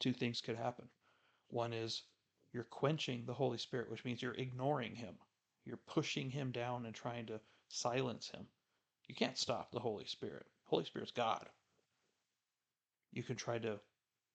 Two 0.00 0.12
things 0.12 0.40
could 0.40 0.56
happen. 0.56 0.88
One 1.48 1.72
is 1.72 2.02
you're 2.52 2.64
quenching 2.64 3.24
the 3.26 3.34
Holy 3.34 3.58
Spirit, 3.58 3.90
which 3.90 4.04
means 4.04 4.22
you're 4.22 4.34
ignoring 4.34 4.94
him. 4.94 5.14
You're 5.64 5.80
pushing 5.86 6.30
him 6.30 6.52
down 6.52 6.86
and 6.86 6.94
trying 6.94 7.26
to 7.26 7.40
silence 7.68 8.30
him. 8.30 8.46
You 9.06 9.14
can't 9.14 9.36
stop 9.36 9.70
the 9.70 9.80
Holy 9.80 10.06
Spirit. 10.06 10.46
Holy 10.64 10.84
Spirit's 10.84 11.12
God. 11.12 11.46
You 13.12 13.22
can 13.22 13.36
try 13.36 13.58
to 13.58 13.80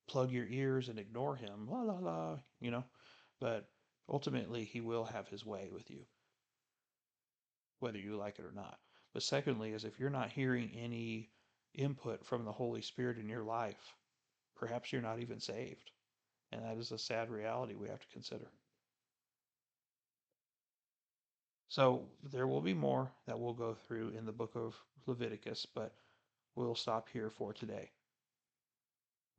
plug 0.07 0.31
your 0.31 0.45
ears 0.47 0.89
and 0.89 0.99
ignore 0.99 1.35
him, 1.35 1.67
la 1.67 1.81
la 1.81 1.97
la, 1.97 2.39
you 2.59 2.69
know. 2.69 2.83
But 3.39 3.69
ultimately, 4.09 4.65
he 4.65 4.81
will 4.81 5.05
have 5.05 5.27
his 5.27 5.45
way 5.45 5.69
with 5.71 5.89
you, 5.89 6.05
whether 7.79 7.97
you 7.97 8.15
like 8.15 8.37
it 8.39 8.45
or 8.45 8.51
not. 8.51 8.79
But 9.13 9.23
secondly, 9.23 9.71
is 9.71 9.85
if 9.85 9.99
you're 9.99 10.09
not 10.09 10.31
hearing 10.31 10.71
any 10.75 11.29
input 11.75 12.25
from 12.25 12.45
the 12.45 12.51
Holy 12.51 12.81
Spirit 12.81 13.17
in 13.17 13.29
your 13.29 13.43
life, 13.43 13.95
perhaps 14.55 14.91
you're 14.91 15.01
not 15.01 15.19
even 15.19 15.39
saved. 15.39 15.91
And 16.51 16.63
that 16.63 16.77
is 16.77 16.91
a 16.91 16.97
sad 16.97 17.29
reality 17.29 17.75
we 17.75 17.89
have 17.89 17.99
to 17.99 18.13
consider. 18.13 18.47
So 21.69 22.05
there 22.31 22.47
will 22.47 22.61
be 22.61 22.75
more 22.75 23.11
that 23.25 23.39
we'll 23.39 23.53
go 23.53 23.73
through 23.87 24.09
in 24.09 24.25
the 24.25 24.31
book 24.31 24.51
of 24.55 24.75
Leviticus, 25.07 25.65
but 25.65 25.93
we'll 26.55 26.75
stop 26.75 27.09
here 27.09 27.31
for 27.31 27.53
today. 27.53 27.89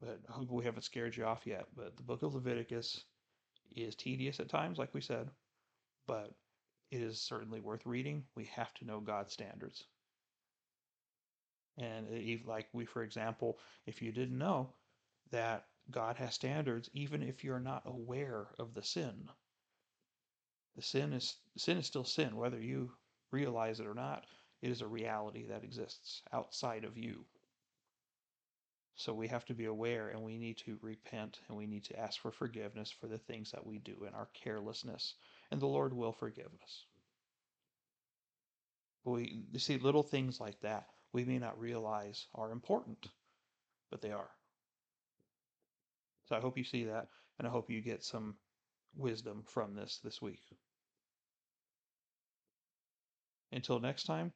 But 0.01 0.19
I 0.29 0.33
hope 0.33 0.51
we 0.51 0.65
haven't 0.65 0.83
scared 0.83 1.17
you 1.17 1.25
off 1.25 1.47
yet. 1.47 1.67
But 1.77 1.97
the 1.97 2.03
book 2.03 2.23
of 2.23 2.35
Leviticus 2.35 3.05
is 3.77 3.95
tedious 3.95 4.41
at 4.41 4.49
times, 4.49 4.79
like 4.79 4.93
we 4.93 5.01
said, 5.01 5.31
but 6.07 6.33
it 6.91 7.01
is 7.01 7.21
certainly 7.21 7.61
worth 7.61 7.85
reading. 7.87 8.25
We 8.35 8.45
have 8.57 8.73
to 8.75 8.85
know 8.85 9.01
God's 9.01 9.33
standards. 9.33 9.85
And 11.79 12.07
uh, 12.07 12.49
like 12.49 12.69
we, 12.73 12.85
for 12.85 13.03
example, 13.03 13.59
if 13.87 14.01
you 14.01 14.13
didn't 14.13 14.39
know 14.39 14.71
that 15.31 15.67
God 15.91 16.17
has 16.17 16.35
standards, 16.35 16.89
even 16.95 17.23
if 17.23 17.43
you're 17.43 17.61
not 17.61 17.83
aware 17.87 18.47
of 18.59 18.75
the 18.75 18.83
sin, 18.83 19.29
the 20.77 20.83
sin 20.83 21.13
is 21.13 21.37
sin 21.57 21.79
is 21.79 21.87
still 21.87 22.05
sin, 22.05 22.37
whether 22.37 22.61
you 22.61 22.91
realize 23.31 23.81
it 23.81 23.87
or 23.87 23.95
not. 23.95 24.25
It 24.63 24.71
is 24.71 24.81
a 24.81 24.87
reality 24.87 25.45
that 25.49 25.65
exists 25.65 26.23
outside 26.33 26.85
of 26.85 26.97
you. 26.97 27.25
So 28.97 29.13
we 29.13 29.29
have 29.29 29.45
to 29.47 29.55
be 29.55 29.65
aware 29.65 30.09
and 30.09 30.23
we 30.23 30.39
need 30.39 30.57
to 30.59 30.79
repent 30.81 31.41
and 31.49 31.59
we 31.59 31.67
need 31.67 31.85
to 31.85 31.99
ask 31.99 32.21
for 32.21 32.31
forgiveness 32.31 32.91
for 32.91 33.09
the 33.09 33.19
things 33.19 33.51
that 33.51 33.67
we 33.67 33.79
do 33.79 34.05
in 34.07 34.15
our 34.15 34.29
carelessness. 34.33 35.15
And 35.51 35.61
the 35.61 35.67
Lord 35.67 35.93
will 35.93 36.13
forgive 36.13 36.51
us. 36.63 36.87
We 39.05 39.45
you 39.53 39.59
see 39.59 39.79
little 39.79 40.03
things 40.03 40.41
like 40.41 40.61
that 40.61 40.87
we 41.15 41.25
may 41.25 41.39
not 41.39 41.59
realize 41.59 42.27
are 42.35 42.51
important, 42.51 43.07
but 43.91 44.03
they 44.03 44.11
are. 44.11 44.31
So 46.27 46.37
I 46.37 46.41
hope 46.41 46.59
you 46.59 46.65
see 46.65 46.85
that 46.85 47.07
and 47.39 47.47
I 47.47 47.51
hope 47.51 47.71
you 47.71 47.81
get 47.81 48.03
some 48.03 48.35
wisdom 48.97 49.45
from 49.47 49.75
this 49.75 50.01
this 50.03 50.21
week. 50.21 50.43
Until 53.53 53.79
next 53.79 54.05
time, 54.05 54.33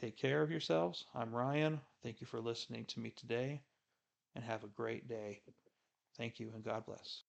take 0.00 0.16
care 0.16 0.42
of 0.42 0.50
yourselves. 0.50 1.04
I'm 1.14 1.32
Ryan. 1.32 1.80
Thank 2.02 2.20
you 2.20 2.26
for 2.26 2.40
listening 2.40 2.86
to 2.86 3.00
me 3.00 3.12
today, 3.16 3.62
and 4.34 4.44
have 4.44 4.64
a 4.64 4.68
great 4.68 5.08
day. 5.08 5.42
Thank 6.16 6.40
you, 6.40 6.50
and 6.54 6.64
God 6.64 6.84
bless. 6.86 7.27